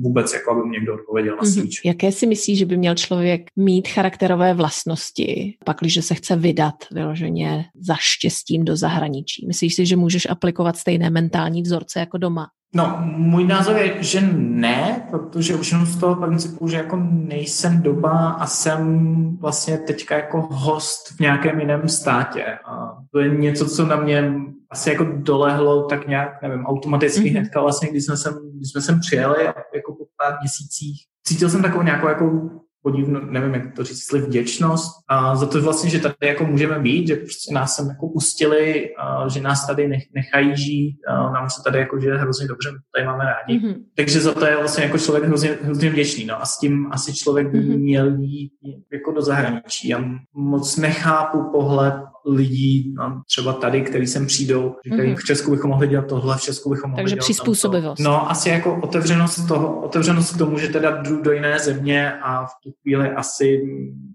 vůbec 0.00 0.32
jako 0.32 0.50
aby 0.50 0.68
někdo 0.68 0.94
odpověděl 0.94 1.36
na 1.36 1.42
mm-hmm. 1.42 1.80
Jaké 1.84 2.12
si 2.12 2.26
myslíš, 2.26 2.58
že 2.58 2.66
by 2.66 2.76
měl 2.76 2.94
člověk 2.94 3.40
mít 3.56 3.88
charakterové 3.88 4.54
vlastnosti, 4.54 5.56
pakliže 5.64 6.02
se 6.02 6.14
chce 6.14 6.36
vydat 6.36 6.74
vyloženě 6.92 7.39
za 7.80 7.94
štěstím 7.98 8.64
do 8.64 8.76
zahraničí? 8.76 9.46
Myslíš 9.46 9.74
si, 9.74 9.86
že 9.86 9.96
můžeš 9.96 10.26
aplikovat 10.30 10.76
stejné 10.76 11.10
mentální 11.10 11.62
vzorce 11.62 12.00
jako 12.00 12.18
doma? 12.18 12.46
No, 12.74 12.98
můj 13.02 13.46
názor 13.46 13.76
je, 13.76 14.02
že 14.02 14.20
ne, 14.36 15.06
protože 15.10 15.54
už 15.54 15.72
jenom 15.72 15.86
z 15.86 15.96
toho 15.96 16.16
principu, 16.16 16.68
že 16.68 16.76
jako 16.76 16.96
nejsem 17.10 17.82
doba 17.82 18.30
a 18.30 18.46
jsem 18.46 19.36
vlastně 19.36 19.78
teďka 19.78 20.16
jako 20.16 20.48
host 20.50 21.08
v 21.16 21.20
nějakém 21.20 21.60
jiném 21.60 21.88
státě. 21.88 22.44
A 22.44 22.96
to 23.12 23.20
je 23.20 23.28
něco, 23.28 23.68
co 23.68 23.86
na 23.86 23.96
mě 23.96 24.32
asi 24.70 24.90
jako 24.90 25.04
dolehlo 25.04 25.84
tak 25.84 26.08
nějak, 26.08 26.42
nevím, 26.42 26.66
automaticky 26.66 27.20
mm-hmm. 27.20 27.30
hnedka 27.30 27.60
vlastně, 27.60 27.88
když 27.90 28.04
jsme 28.04 28.16
sem, 28.16 28.34
když 28.54 28.70
jsme 28.70 28.80
sem 28.80 29.00
přijeli 29.00 29.44
jako 29.74 29.92
po 29.92 30.04
pár 30.22 30.38
měsících. 30.40 31.04
Cítil 31.26 31.50
jsem 31.50 31.62
takovou 31.62 31.82
nějakou 31.82 32.08
jako 32.08 32.50
podivno, 32.82 33.20
nevím, 33.20 33.54
jak 33.54 33.74
to 33.76 33.84
říct, 33.84 33.98
jestli 33.98 34.20
vděčnost 34.20 34.90
a 35.08 35.36
za 35.36 35.46
to 35.46 35.62
vlastně, 35.62 35.90
že 35.90 35.98
tady 35.98 36.14
jako 36.22 36.44
můžeme 36.44 36.78
být, 36.78 37.08
že 37.08 37.16
prostě 37.16 37.54
nás 37.54 37.76
sem 37.76 37.88
jako 37.88 38.08
pustili, 38.08 38.90
a 38.98 39.28
že 39.28 39.40
nás 39.40 39.66
tady 39.66 39.88
nechají 40.14 40.56
žít, 40.56 40.96
a 41.08 41.32
nám 41.32 41.50
se 41.50 41.62
tady 41.64 41.78
jako 41.78 42.00
žije 42.00 42.16
hrozně 42.16 42.46
dobře, 42.48 42.72
my 42.72 42.78
tady 42.94 43.06
máme 43.06 43.24
rádi. 43.24 43.58
Mm-hmm. 43.58 43.74
Takže 43.96 44.20
za 44.20 44.34
to 44.34 44.46
je 44.46 44.56
vlastně 44.56 44.84
jako 44.84 44.98
člověk 44.98 45.24
hrozně, 45.24 45.58
hrozně 45.62 45.90
vděčný, 45.90 46.24
no 46.24 46.42
a 46.42 46.46
s 46.46 46.58
tím 46.58 46.88
asi 46.92 47.14
člověk 47.14 47.48
by 47.48 47.58
mm-hmm. 47.58 47.78
měl 47.78 48.16
jít 48.20 48.52
jako 48.92 49.12
do 49.12 49.22
zahraničí. 49.22 49.88
Já 49.88 50.04
moc 50.34 50.76
nechápu 50.76 51.50
pohled 51.52 51.94
lidí, 52.26 52.94
no, 52.96 53.22
třeba 53.26 53.52
tady, 53.52 53.82
který 53.82 54.06
sem 54.06 54.26
přijdou, 54.26 54.74
mm-hmm. 54.90 55.16
v 55.16 55.24
Česku 55.24 55.50
bychom 55.50 55.70
mohli 55.70 55.88
dělat 55.88 56.06
tohle, 56.06 56.36
v 56.36 56.40
Česku 56.40 56.70
bychom 56.70 56.90
mohli 56.90 57.02
Takže 57.02 57.14
dělat 57.14 57.24
přizpůsobivost. 57.24 57.96
Tamto. 57.96 58.10
No, 58.10 58.30
asi 58.30 58.48
jako 58.48 58.80
otevřenost 58.82 59.48
toho, 59.48 59.80
otevřenost 59.80 60.34
k 60.34 60.38
tomu, 60.38 60.58
že 60.58 60.68
teda 60.68 60.90
jdu 60.90 61.22
do 61.22 61.32
jiné 61.32 61.58
země 61.58 62.12
a 62.22 62.46
v 62.46 62.50
tu 62.64 62.70
chvíli 62.82 63.10
asi 63.10 63.60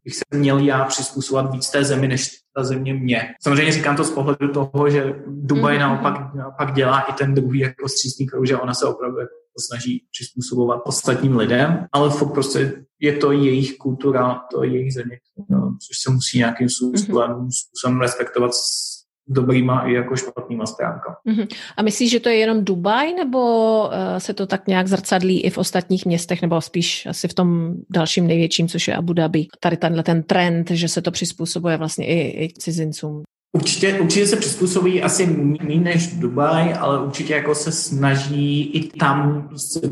bych 0.03 0.15
se 0.15 0.23
měl 0.33 0.59
já 0.59 0.83
přizpůsobovat 0.83 1.51
víc 1.51 1.69
té 1.69 1.83
zemi, 1.83 2.07
než 2.07 2.29
ta 2.55 2.63
země 2.63 2.93
mě. 2.93 3.21
Samozřejmě 3.43 3.71
říkám 3.71 3.95
to 3.95 4.03
z 4.03 4.11
pohledu 4.11 4.47
toho, 4.53 4.89
že 4.89 5.13
Dubaj 5.27 5.75
mm-hmm. 5.75 5.79
naopak, 5.79 6.33
naopak 6.35 6.73
dělá 6.73 6.99
i 7.01 7.13
ten 7.13 7.33
druhý 7.33 7.59
jako 7.59 7.89
střísný 7.89 8.27
krok, 8.27 8.47
že 8.47 8.57
ona 8.57 8.73
se 8.73 8.85
opravdu 8.85 9.19
jako 9.19 9.33
snaží 9.59 10.05
přizpůsobovat 10.11 10.81
ostatním 10.85 11.37
lidem, 11.37 11.85
ale 11.91 12.09
fakt 12.09 12.31
prostě 12.31 12.83
je 12.99 13.17
to 13.17 13.31
jejich 13.31 13.77
kultura, 13.77 14.41
to 14.51 14.63
je 14.63 14.71
jejich 14.71 14.93
země, 14.93 15.19
no, 15.49 15.77
což 15.87 15.97
se 16.03 16.11
musí 16.11 16.37
nějakým 16.37 16.69
způsobem, 16.69 17.31
mm-hmm. 17.31 17.49
způsobem 17.51 18.01
respektovat 18.01 18.53
s 18.53 18.95
dobrýma 19.27 19.81
i 19.81 19.93
jako 19.93 20.15
špatnýma 20.15 20.65
stránkama. 20.65 21.15
Mm-hmm. 21.29 21.47
A 21.77 21.81
myslíš, 21.81 22.11
že 22.11 22.19
to 22.19 22.29
je 22.29 22.35
jenom 22.35 22.65
Dubaj, 22.65 23.13
nebo 23.13 23.39
uh, 23.87 23.91
se 24.17 24.33
to 24.33 24.47
tak 24.47 24.67
nějak 24.67 24.87
zrcadlí 24.87 25.41
i 25.41 25.49
v 25.49 25.57
ostatních 25.57 26.05
městech, 26.05 26.41
nebo 26.41 26.61
spíš 26.61 27.05
asi 27.05 27.27
v 27.27 27.33
tom 27.33 27.73
dalším 27.89 28.27
největším, 28.27 28.67
což 28.67 28.87
je 28.87 28.95
Abu 28.95 29.13
Dhabi? 29.13 29.47
Tady 29.59 29.77
tenhle 29.77 30.03
ten 30.03 30.23
trend, 30.23 30.71
že 30.71 30.87
se 30.87 31.01
to 31.01 31.11
přizpůsobuje 31.11 31.77
vlastně 31.77 32.07
i, 32.07 32.45
i 32.45 32.53
cizincům. 32.53 33.23
Určitě, 33.55 33.99
určitě 33.99 34.27
se 34.27 34.35
přizpůsobí 34.35 35.03
asi 35.03 35.25
méně 35.25 35.79
než 35.79 36.07
Dubaj, 36.07 36.73
ale 36.79 37.05
určitě 37.05 37.33
jako 37.33 37.55
se 37.55 37.71
snaží 37.71 38.63
i 38.63 38.97
tam 38.97 39.49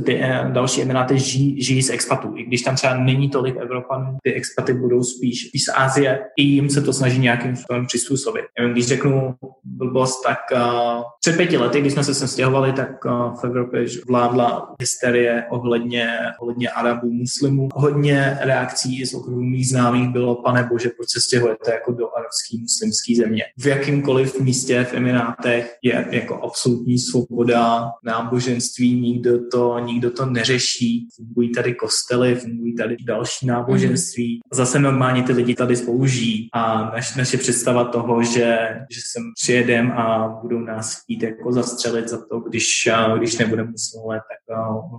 eh, 0.10 0.49
další 0.52 0.82
emiráty 0.82 1.19
žijí, 1.19 1.63
žijí 1.63 1.84
z 1.84 1.89
expatů. 1.89 2.34
I 2.36 2.43
když 2.43 2.62
tam 2.62 2.76
třeba 2.76 2.97
není 2.97 3.30
tolik 3.30 3.56
Evropanů, 3.62 4.17
ty 4.23 4.34
expaty 4.34 4.73
budou 4.73 5.04
spíš, 5.04 5.49
z 5.65 5.69
Asie, 5.76 6.19
i 6.38 6.43
jim 6.43 6.69
se 6.69 6.82
to 6.82 6.93
snaží 6.93 7.19
nějakým 7.19 7.56
způsobem 7.56 7.86
přizpůsobit. 7.86 8.45
Nevím, 8.60 8.73
když 8.73 8.88
řeknu 8.88 9.36
blbost, 9.63 10.23
tak 10.23 10.39
uh, 10.54 11.02
před 11.19 11.38
pěti 11.38 11.58
lety, 11.58 11.82
když 11.82 11.93
jsme 11.93 12.04
se 12.04 12.13
sem 12.13 12.28
stěhovali, 12.28 12.73
tak 12.73 13.06
uh, 13.06 13.12
v 13.41 13.43
Evropě 13.43 13.86
vládla 14.08 14.76
hysterie 14.80 15.45
ohledně, 15.49 16.08
ohledně 16.41 16.69
Arabů, 16.69 17.12
muslimů. 17.12 17.69
Hodně 17.76 18.38
reakcí 18.41 19.06
z 19.06 19.13
okruhu 19.13 19.41
mých 19.41 19.69
známých 19.69 20.10
bylo, 20.10 20.36
pane 20.36 20.63
bože, 20.63 20.89
proč 20.89 21.10
se 21.10 21.21
stěhujete 21.21 21.71
jako 21.71 21.91
do 21.91 22.17
arabský 22.17 22.62
muslimský 22.62 23.15
země 23.15 23.43
v 23.58 23.66
jakýmkoliv 23.66 24.39
místě 24.39 24.84
v 24.84 24.94
Emirátech 24.94 25.76
je 25.82 26.08
jako 26.12 26.42
absolutní 26.44 27.00
svoboda 27.00 27.92
náboženství, 28.04 29.02
nikdo 29.02 29.50
to, 29.52 29.80
nikdo 29.80 30.12
to 30.12 30.26
neřeší. 30.26 31.08
Fungují 31.16 31.52
tady 31.52 31.76
kostely, 31.76 32.36
fungují 32.36 32.76
tady 32.76 32.96
další 33.08 33.48
náboženství. 33.48 34.36
Mm. 34.36 34.58
Zase 34.58 34.80
normálně 34.80 35.24
ty 35.24 35.34
lidi 35.34 35.56
tady 35.56 35.76
spolu 35.76 36.08
žijí 36.08 36.50
a 36.54 36.84
naš, 36.84 37.16
naše 37.16 37.38
představa 37.38 37.86
toho, 37.86 38.24
že, 38.24 38.58
že 38.92 39.02
sem 39.12 39.24
přijedem 39.42 39.92
a 39.92 40.28
budou 40.42 40.60
nás 40.60 41.02
chtít 41.02 41.24
jako 41.24 41.52
zastřelit 41.52 42.10
za 42.10 42.18
to, 42.18 42.39
když, 42.39 42.89
když 43.18 43.38
nebudeme 43.38 43.72
muslimové, 43.72 44.16
tak 44.16 44.58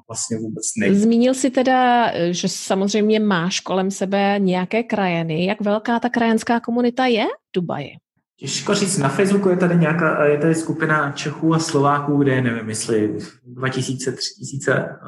vlastně 0.08 0.38
vůbec 0.38 0.64
ne. 0.80 0.94
Zmínil 0.94 1.34
si 1.34 1.50
teda, 1.50 2.12
že 2.30 2.48
samozřejmě 2.48 3.20
máš 3.20 3.60
kolem 3.60 3.90
sebe 3.90 4.34
nějaké 4.38 4.82
krajiny. 4.82 5.46
Jak 5.46 5.60
velká 5.60 6.00
ta 6.00 6.08
krajanská 6.08 6.60
komunita 6.60 7.06
je 7.06 7.24
v 7.24 7.54
Dubaji? 7.54 7.90
Těžko 8.36 8.74
říct, 8.74 8.98
na 8.98 9.08
Facebooku 9.08 9.48
je 9.48 9.56
tady 9.56 9.76
nějaká, 9.76 10.24
je 10.24 10.38
tady 10.38 10.54
skupina 10.54 11.12
Čechů 11.12 11.54
a 11.54 11.58
Slováků, 11.58 12.16
kde 12.16 12.34
je, 12.34 12.42
nevím, 12.42 12.68
jestli 12.68 13.18
2000, 13.46 14.12
3000 14.12 14.98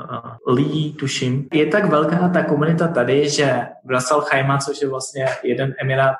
lidí, 0.48 0.92
tuším. 0.92 1.48
Je 1.52 1.66
tak 1.66 1.84
velká 1.90 2.28
ta 2.28 2.44
komunita 2.44 2.88
tady, 2.88 3.28
že 3.28 3.66
Brasal 3.84 4.20
Chaima, 4.20 4.58
což 4.58 4.82
je 4.82 4.88
vlastně 4.88 5.26
jeden 5.44 5.74
emirát 5.82 6.16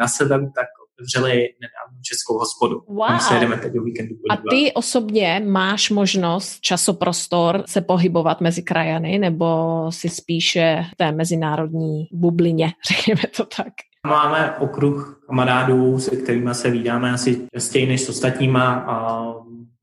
na 0.00 0.08
severu, 0.08 0.52
tak 0.54 0.66
otevřeli 0.96 1.32
nedávno 1.34 1.98
českou 2.02 2.38
hospodu. 2.38 2.82
Wow. 2.88 3.18
se 3.18 3.34
jedeme 3.34 3.56
teď 3.56 3.72
víkendu 3.84 4.14
A 4.30 4.36
ty 4.50 4.72
osobně 4.72 5.42
máš 5.46 5.90
možnost, 5.90 6.60
časoprostor 6.60 7.62
se 7.66 7.80
pohybovat 7.80 8.40
mezi 8.40 8.62
krajany, 8.62 9.18
nebo 9.18 9.46
si 9.92 10.08
spíše 10.08 10.84
v 10.92 10.96
té 10.96 11.12
mezinárodní 11.12 12.04
bublině, 12.12 12.72
řekněme 12.88 13.22
to 13.36 13.44
tak? 13.44 13.72
Máme 14.06 14.54
okruh 14.58 15.22
kamarádů, 15.26 15.98
se 15.98 16.16
kterými 16.16 16.54
se 16.54 16.70
vídáme 16.70 17.12
asi 17.12 17.48
častěji 17.54 17.86
než 17.86 18.00
s 18.00 18.08
ostatníma 18.08 18.74
a 18.74 19.26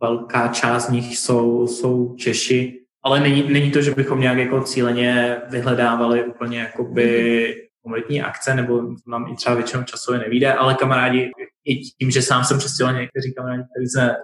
velká 0.01 0.47
část 0.47 0.86
z 0.86 0.89
nich 0.89 1.17
jsou, 1.17 1.67
jsou 1.67 2.15
Češi, 2.15 2.79
ale 3.03 3.19
není, 3.19 3.53
není 3.53 3.71
to, 3.71 3.81
že 3.81 3.91
bychom 3.91 4.19
nějak 4.19 4.38
jako 4.38 4.62
cíleně 4.62 5.38
vyhledávali 5.49 6.23
úplně 6.23 6.59
jakoby 6.59 7.55
komunitní 7.83 8.21
akce, 8.21 8.55
nebo 8.55 8.81
nám 9.07 9.27
i 9.31 9.36
třeba 9.36 9.55
většinou 9.55 9.83
časově 9.83 10.19
nevíde, 10.19 10.53
ale 10.53 10.73
kamarádi 10.73 11.31
i 11.65 11.82
tím, 11.82 12.12
že 12.12 12.21
sám 12.21 12.43
jsem 12.43 12.58
přestěhoval 12.58 13.02
někteří 13.02 13.34
kamarádi, 13.34 13.63
kteří 13.63 13.88
jsme 13.88 14.15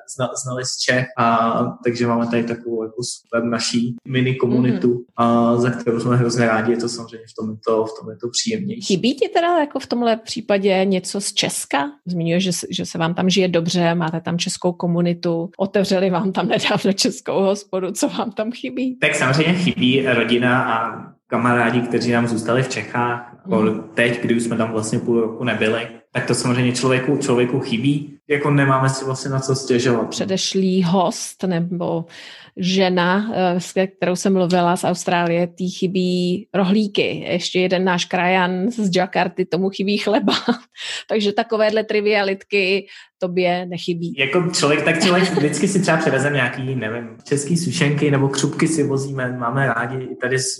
znali 0.43 0.65
z 0.65 0.77
Čech, 0.77 1.05
a 1.17 1.49
takže 1.83 2.07
máme 2.07 2.27
tady 2.27 2.43
takovou 2.43 2.83
jako 2.83 3.01
super 3.03 3.43
naší 3.43 3.95
mini 4.07 4.35
komunitu, 4.35 4.87
mm-hmm. 4.87 5.03
a 5.17 5.55
za 5.55 5.69
kterou 5.69 5.99
jsme 5.99 6.15
hrozně 6.15 6.45
rádi, 6.45 6.71
je 6.71 6.77
to 6.77 6.89
samozřejmě 6.89 7.25
v 7.31 7.35
tom 7.39 7.49
je 7.49 7.57
to, 7.67 7.85
v 7.85 7.99
tom 7.99 8.09
je 8.09 8.17
to 8.17 8.29
příjemnější. 8.29 8.93
Chybí 8.93 9.15
ti 9.15 9.29
teda 9.29 9.59
jako 9.59 9.79
v 9.79 9.87
tomhle 9.87 10.17
případě 10.17 10.85
něco 10.85 11.21
z 11.21 11.33
Česka? 11.33 11.91
Zmiňuješ, 12.05 12.43
že, 12.43 12.51
že 12.69 12.85
se 12.85 12.97
vám 12.97 13.13
tam 13.13 13.29
žije 13.29 13.47
dobře, 13.47 13.95
máte 13.95 14.21
tam 14.21 14.37
českou 14.37 14.71
komunitu, 14.71 15.49
otevřeli 15.57 16.09
vám 16.09 16.31
tam 16.31 16.47
nedávno 16.47 16.93
českou 16.93 17.41
hospodu, 17.41 17.91
co 17.91 18.09
vám 18.09 18.31
tam 18.31 18.51
chybí? 18.51 18.97
Tak 18.99 19.15
samozřejmě 19.15 19.53
chybí 19.53 20.05
rodina 20.07 20.73
a 20.73 21.03
kamarádi, 21.27 21.81
kteří 21.81 22.11
nám 22.11 22.27
zůstali 22.27 22.63
v 22.63 22.69
Čechách, 22.69 23.45
mm. 23.45 23.83
teď, 23.93 24.21
kdy 24.21 24.35
už 24.35 24.43
jsme 24.43 24.57
tam 24.57 24.71
vlastně 24.71 24.99
půl 24.99 25.21
roku 25.21 25.43
nebyli, 25.43 25.87
tak 26.13 26.25
to 26.25 26.35
samozřejmě 26.35 26.71
člověku, 26.71 27.17
člověku 27.17 27.59
chybí. 27.59 28.19
Jako 28.27 28.51
nemáme 28.51 28.89
si 28.89 29.05
vlastně 29.05 29.31
na 29.31 29.39
co 29.39 29.55
stěžovat. 29.55 30.09
Předešlý 30.09 30.83
host 30.83 31.43
nebo 31.43 32.05
žena, 32.57 33.31
eh, 33.33 33.59
s 33.59 33.73
kterou 33.97 34.15
jsem 34.15 34.33
mluvila 34.33 34.75
z 34.75 34.83
Austrálie, 34.83 35.47
tý 35.47 35.69
chybí 35.69 36.47
rohlíky. 36.53 37.25
Ještě 37.29 37.59
jeden 37.59 37.83
náš 37.83 38.05
krajan 38.05 38.71
z 38.71 38.95
Jakarty, 38.95 39.45
tomu 39.45 39.69
chybí 39.69 39.97
chleba. 39.97 40.33
Takže 41.09 41.33
takovéhle 41.33 41.83
trivialitky 41.83 42.87
tobě 43.17 43.65
nechybí. 43.65 44.15
Jako 44.17 44.49
člověk, 44.53 44.83
tak 44.83 45.03
člověk 45.03 45.31
vždycky 45.31 45.67
si 45.67 45.81
třeba 45.81 45.97
převezem 45.97 46.33
nějaký, 46.33 46.75
nevím, 46.75 47.17
český 47.23 47.57
sušenky 47.57 48.11
nebo 48.11 48.29
křupky 48.29 48.67
si 48.67 48.83
vozíme, 48.83 49.37
máme 49.37 49.67
rádi, 49.67 50.03
i 50.05 50.15
tady 50.15 50.39
s, 50.39 50.59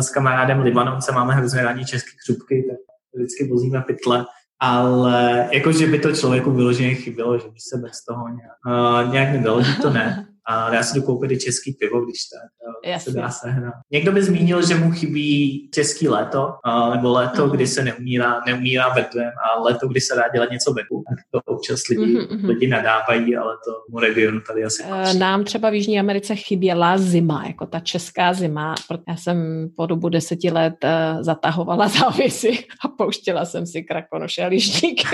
s 0.00 0.10
kamarádem 0.10 0.60
Libanovce 0.60 1.12
máme 1.12 1.34
hrozně 1.34 1.62
rádi 1.62 1.84
české 1.84 2.10
křupky, 2.24 2.64
tak 2.70 2.78
vždycky 3.14 3.48
vozíme 3.48 3.80
pytle 3.86 4.24
ale 4.60 5.48
jako, 5.52 5.72
že 5.72 5.86
by 5.86 5.98
to 5.98 6.12
člověku 6.12 6.50
vyloženě 6.50 6.94
chybělo, 6.94 7.38
že 7.38 7.48
by 7.48 7.60
se 7.60 7.78
bez 7.78 8.04
toho 8.04 8.28
nějak, 8.28 8.56
uh, 8.66 9.12
nějak 9.12 9.32
nedalo, 9.32 9.62
to 9.82 9.90
ne. 9.90 10.26
a 10.50 10.70
dá 10.70 10.82
se 10.82 10.98
dokoupit 11.00 11.30
i 11.30 11.38
český 11.38 11.72
pivo, 11.72 12.04
když 12.04 12.18
tak 12.24 13.00
se 13.00 13.12
dá 13.12 13.30
sehnat. 13.30 13.74
Někdo 13.90 14.12
by 14.12 14.22
zmínil, 14.22 14.66
že 14.66 14.74
mu 14.74 14.90
chybí 14.90 15.68
český 15.74 16.08
léto, 16.08 16.52
a, 16.64 16.94
nebo 16.96 17.12
léto, 17.12 17.46
uh-huh. 17.46 17.54
kdy 17.54 17.66
se 17.66 17.84
neumírá, 17.84 18.40
neumírá 18.46 18.88
vetvem 18.88 19.30
a 19.44 19.60
léto, 19.60 19.88
kdy 19.88 20.00
se 20.00 20.14
dá 20.14 20.22
dělat 20.34 20.50
něco 20.50 20.72
venku. 20.72 21.04
Tak 21.08 21.18
to 21.44 21.52
občas 21.52 21.80
lidi, 21.90 22.18
uh-huh. 22.18 22.46
lidi 22.46 22.68
nadávají, 22.68 23.36
ale 23.36 23.52
to 23.64 23.70
mu 23.90 23.98
regionu 23.98 24.40
tady 24.40 24.64
asi 24.64 24.82
uh, 24.82 25.18
Nám 25.18 25.44
třeba 25.44 25.70
v 25.70 25.74
Jižní 25.74 26.00
Americe 26.00 26.34
chyběla 26.34 26.98
zima, 26.98 27.44
jako 27.46 27.66
ta 27.66 27.80
česká 27.80 28.32
zima, 28.32 28.74
protože 28.88 29.04
já 29.08 29.16
jsem 29.16 29.68
po 29.76 29.86
dobu 29.86 30.08
deseti 30.08 30.50
let 30.50 30.74
uh, 30.84 31.22
zatahovala 31.22 31.88
závisy 32.00 32.58
a 32.84 32.88
pouštěla 32.88 33.44
jsem 33.44 33.66
si 33.66 33.82
krakonoše 33.82 34.42
a 34.42 34.46
lišníky. 34.46 35.06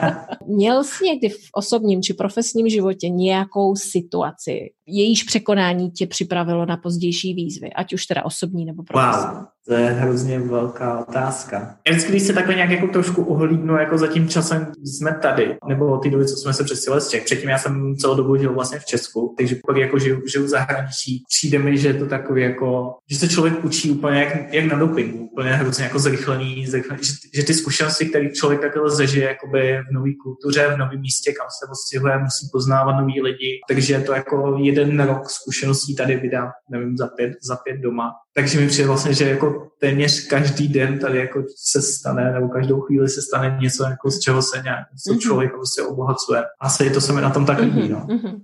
Měl 0.46 0.84
jsi 0.84 1.04
někdy 1.04 1.28
v 1.28 1.48
osobním 1.56 2.02
či 2.02 2.14
profesním 2.14 2.68
životě 2.68 3.08
nějakou 3.08 3.76
situaci, 3.76 4.70
jejíž 4.86 5.22
překonání 5.22 5.90
tě 5.90 6.06
připravilo 6.06 6.66
na 6.66 6.76
pozdější 6.76 7.34
výzvy, 7.34 7.72
ať 7.72 7.92
už 7.92 8.06
teda 8.06 8.24
osobní 8.24 8.64
nebo 8.64 8.82
profesní? 8.82 9.34
Wow. 9.34 9.46
To 9.68 9.74
je 9.74 9.90
hrozně 9.90 10.40
velká 10.40 10.98
otázka. 10.98 11.76
Já 11.86 11.92
vždycky, 11.92 12.10
když 12.12 12.22
se 12.22 12.32
takhle 12.32 12.54
nějak 12.54 12.70
jako 12.70 12.86
trošku 12.86 13.22
uhlídnu, 13.22 13.76
jako 13.76 13.98
za 13.98 14.06
tím 14.06 14.28
časem 14.28 14.72
jsme 14.84 15.18
tady, 15.22 15.56
nebo 15.68 15.98
ty 15.98 16.10
doby, 16.10 16.26
co 16.26 16.36
jsme 16.36 16.54
se 16.54 16.64
přestěhovali 16.64 17.00
z 17.00 17.08
Čech. 17.08 17.24
Předtím 17.24 17.48
já 17.48 17.58
jsem 17.58 17.96
celou 17.96 18.14
dobu 18.14 18.36
žil 18.36 18.54
vlastně 18.54 18.78
v 18.78 18.84
Česku, 18.84 19.34
takže 19.38 19.56
pokud 19.62 19.76
jako 19.80 19.98
žiju, 19.98 20.22
žiju 20.32 20.44
v 20.44 20.48
zahraničí, 20.48 21.22
přijde 21.28 21.58
mi, 21.58 21.78
že 21.78 21.88
je 21.88 21.94
to 21.94 22.06
takový 22.06 22.42
jako, 22.42 22.94
že 23.10 23.18
se 23.18 23.28
člověk 23.28 23.64
učí 23.64 23.90
úplně 23.90 24.20
jak, 24.20 24.52
jak 24.52 24.64
na 24.64 24.78
dopingu, 24.78 25.28
úplně 25.32 25.50
hrozně 25.50 25.84
jako 25.84 25.98
zrychlený, 25.98 26.66
zrychlený 26.66 27.02
že, 27.02 27.12
že, 27.34 27.44
ty 27.44 27.54
zkušenosti, 27.54 28.06
které 28.06 28.30
člověk 28.30 28.60
takhle 28.60 28.90
zažije 28.90 29.26
jakoby 29.26 29.78
v 29.90 29.92
nové 29.92 30.10
kultuře, 30.22 30.68
v 30.74 30.78
novém 30.78 31.00
místě, 31.00 31.32
kam 31.32 31.46
se 31.58 31.70
odstěhuje, 31.70 32.18
musí 32.18 32.48
poznávat 32.52 33.00
nový 33.00 33.22
lidi, 33.22 33.60
takže 33.68 33.94
je 33.94 34.00
to 34.00 34.12
jako 34.12 34.56
jeden 34.60 35.00
rok 35.00 35.30
zkušeností 35.30 35.96
tady 35.96 36.16
vydá, 36.16 36.50
nevím, 36.70 36.96
za 36.96 37.06
pět, 37.06 37.32
za 37.42 37.56
pět 37.56 37.76
doma 37.76 38.10
takže 38.34 38.60
mi 38.60 38.68
přijde 38.68 38.88
vlastně, 38.88 39.14
že 39.14 39.28
jako 39.28 39.68
téměř 39.80 40.26
každý 40.26 40.68
den 40.68 40.98
tady 40.98 41.18
jako 41.18 41.42
se 41.56 41.82
stane, 41.82 42.32
nebo 42.32 42.48
každou 42.48 42.80
chvíli 42.80 43.08
se 43.08 43.22
stane 43.22 43.58
něco, 43.60 43.84
jako 43.84 44.10
z 44.10 44.20
čeho 44.20 44.42
se 44.42 44.62
nějak, 44.62 44.86
mm-hmm. 45.08 45.18
člověk 45.18 45.52
prostě 45.52 45.82
obohacuje. 45.82 46.42
Asi 46.60 46.90
to 46.90 47.00
se 47.00 47.12
mi 47.12 47.20
na 47.20 47.30
tom 47.30 47.46
tak 47.46 47.58
líbí, 47.58 47.80
mm-hmm. 47.80 47.90
no. 47.90 48.16
Mm-hmm. 48.16 48.40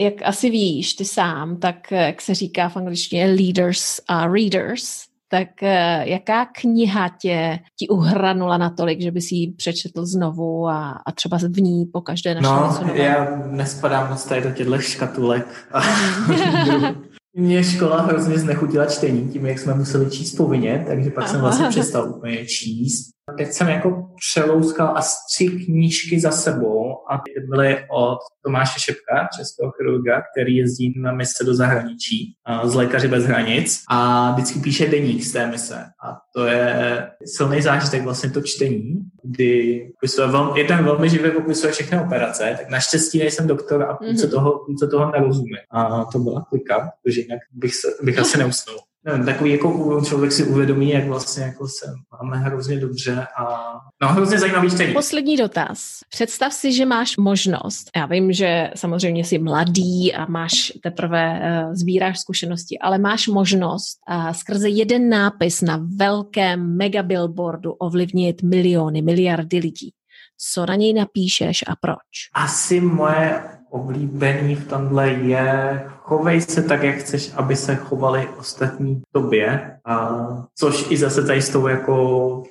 Jak 0.00 0.14
asi 0.24 0.50
víš 0.50 0.94
ty 0.94 1.04
sám, 1.04 1.56
tak 1.56 1.90
jak 1.90 2.22
se 2.22 2.34
říká 2.34 2.68
v 2.68 2.76
angličtině 2.76 3.26
leaders 3.26 4.00
are 4.08 4.32
readers, 4.32 5.02
tak 5.28 5.62
eh, 5.62 6.02
jaká 6.08 6.46
kniha 6.46 7.08
tě 7.08 7.58
ti 7.78 7.88
uhranula 7.88 8.58
natolik, 8.58 9.00
že 9.00 9.10
bys 9.10 9.32
ji 9.32 9.52
přečetl 9.52 10.06
znovu 10.06 10.68
a, 10.68 10.90
a 11.06 11.12
třeba 11.12 11.38
v 11.38 11.60
ní 11.60 11.86
po 11.86 12.00
každé 12.00 12.34
našel 12.34 12.86
No, 12.86 12.94
já 12.94 13.42
nespadám 13.46 14.10
moc 14.10 14.24
tady 14.24 14.40
do 14.40 14.50
těchto 14.50 14.78
škatulek. 14.78 15.46
Mě 17.34 17.64
škola 17.64 18.00
hrozně 18.00 18.38
znechutila 18.38 18.86
čtení 18.86 19.28
tím, 19.28 19.46
jak 19.46 19.58
jsme 19.58 19.74
museli 19.74 20.10
číst 20.10 20.34
povinně, 20.34 20.84
takže 20.88 21.10
pak 21.10 21.28
jsem 21.28 21.40
vlastně 21.40 21.68
přestal 21.68 22.10
úplně 22.10 22.46
číst. 22.46 23.10
Teď 23.38 23.52
jsem 23.52 23.68
jako 23.68 24.08
přelouskal 24.16 24.96
asi 24.96 25.16
tři 25.32 25.64
knížky 25.64 26.20
za 26.20 26.30
sebou 26.30 26.94
a 27.10 27.18
ty 27.18 27.46
byly 27.48 27.84
od 27.90 28.18
Tomáše 28.44 28.80
Šepka, 28.80 29.28
českého 29.36 29.72
chirurga, 29.72 30.22
který 30.32 30.56
jezdí 30.56 30.94
na 31.00 31.12
mise 31.12 31.44
do 31.44 31.54
zahraničí 31.54 32.36
z 32.64 32.74
Lékaři 32.74 33.08
bez 33.08 33.24
hranic 33.24 33.82
a 33.88 34.30
vždycky 34.32 34.60
píše 34.60 34.86
deník 34.86 35.22
z 35.22 35.32
té 35.32 35.46
mise. 35.46 35.84
A 36.04 36.18
to 36.34 36.46
je 36.46 37.10
silný 37.24 37.62
zážitek 37.62 38.02
vlastně 38.02 38.30
to 38.30 38.42
čtení, 38.42 38.94
kdy 39.22 39.80
popisuje 39.94 40.28
velmi, 40.28 40.60
je 40.60 40.66
ten 40.66 40.84
velmi 40.84 41.08
živě 41.08 41.30
popisuje 41.30 41.72
všechny 41.72 42.00
operace, 42.00 42.54
tak 42.58 42.70
naštěstí 42.70 43.18
nejsem 43.18 43.46
doktor 43.46 43.82
a 43.82 43.96
půlce 43.96 44.26
mm-hmm. 44.26 44.30
toho, 44.30 44.64
půlce 44.66 44.86
toho 44.86 45.10
nerozumím. 45.10 45.56
A 45.70 46.04
to 46.04 46.18
byla 46.18 46.46
klika, 46.48 46.90
protože 47.02 47.20
jinak 47.20 47.38
bych, 47.52 47.74
se, 47.74 47.88
bych 48.02 48.18
asi 48.18 48.38
neusnul 48.38 48.78
nevím, 49.04 49.24
takový 49.24 49.50
jako 49.50 50.00
člověk 50.04 50.32
si 50.32 50.44
uvědomí, 50.44 50.90
jak 50.90 51.06
vlastně 51.06 51.44
jako 51.44 51.68
se 51.68 51.94
máme 52.12 52.36
hrozně 52.36 52.80
dobře 52.80 53.26
a 53.38 53.72
no 54.02 54.08
hrozně 54.08 54.38
zajímavý 54.38 54.70
čtení. 54.70 54.92
Poslední 54.92 55.36
dotaz. 55.36 55.98
Představ 56.08 56.52
si, 56.52 56.72
že 56.72 56.86
máš 56.86 57.16
možnost. 57.16 57.90
Já 57.96 58.06
vím, 58.06 58.32
že 58.32 58.70
samozřejmě 58.74 59.24
jsi 59.24 59.38
mladý 59.38 60.14
a 60.14 60.26
máš 60.26 60.72
teprve 60.82 61.40
uh, 61.40 61.74
sbíráš 61.74 62.18
zkušenosti, 62.18 62.78
ale 62.78 62.98
máš 62.98 63.28
možnost 63.28 63.98
uh, 64.10 64.30
skrze 64.32 64.68
jeden 64.68 65.08
nápis 65.08 65.60
na 65.60 65.86
velkém 65.96 66.76
mega 66.76 67.02
billboardu 67.02 67.72
ovlivnit 67.72 68.42
miliony, 68.42 69.02
miliardy 69.02 69.58
lidí. 69.58 69.92
Co 70.38 70.66
na 70.66 70.74
něj 70.74 70.92
napíšeš 70.92 71.64
a 71.68 71.76
proč? 71.80 72.30
Asi 72.34 72.80
moje 72.80 73.42
oblíbený 73.72 74.54
v 74.54 74.68
tomhle 74.68 75.08
je 75.10 75.80
chovej 75.98 76.40
se 76.40 76.62
tak, 76.62 76.82
jak 76.82 76.96
chceš, 76.96 77.32
aby 77.36 77.56
se 77.56 77.76
chovali 77.76 78.28
ostatní 78.38 79.02
tobě, 79.12 79.78
a 79.84 80.26
což 80.58 80.90
i 80.90 80.96
zase 80.96 81.26
tady 81.26 81.42
s 81.42 81.50
tou 81.50 81.66
jako 81.66 82.42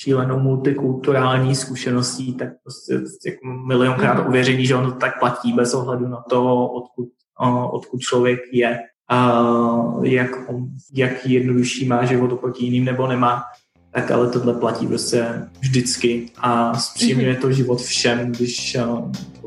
šílenou 0.00 0.40
multikulturální 0.40 1.54
zkušeností, 1.54 2.34
tak 2.34 2.48
prostě 2.62 2.92
jako 3.26 3.46
milionkrát 3.46 4.18
mm. 4.18 4.28
uvěření, 4.28 4.66
že 4.66 4.74
ono 4.74 4.92
tak 4.92 5.18
platí 5.18 5.52
bez 5.52 5.74
ohledu 5.74 6.08
na 6.08 6.24
to, 6.30 6.66
odkud, 6.68 7.08
odkud 7.70 7.98
člověk 7.98 8.40
je, 8.52 8.78
a 9.10 9.42
jak, 10.02 10.30
jak 10.92 11.26
jednodušší 11.26 11.88
má 11.88 12.04
život 12.04 12.32
oproti 12.32 12.64
jiným 12.64 12.84
nebo 12.84 13.06
nemá 13.06 13.42
tak 13.90 14.10
ale 14.10 14.30
tohle 14.30 14.54
platí 14.54 14.86
prostě 14.86 15.26
vždycky. 15.60 16.30
A 16.38 16.78
zpříjemňuje 16.78 17.34
to 17.34 17.52
život 17.52 17.80
všem, 17.80 18.32
když 18.32 18.76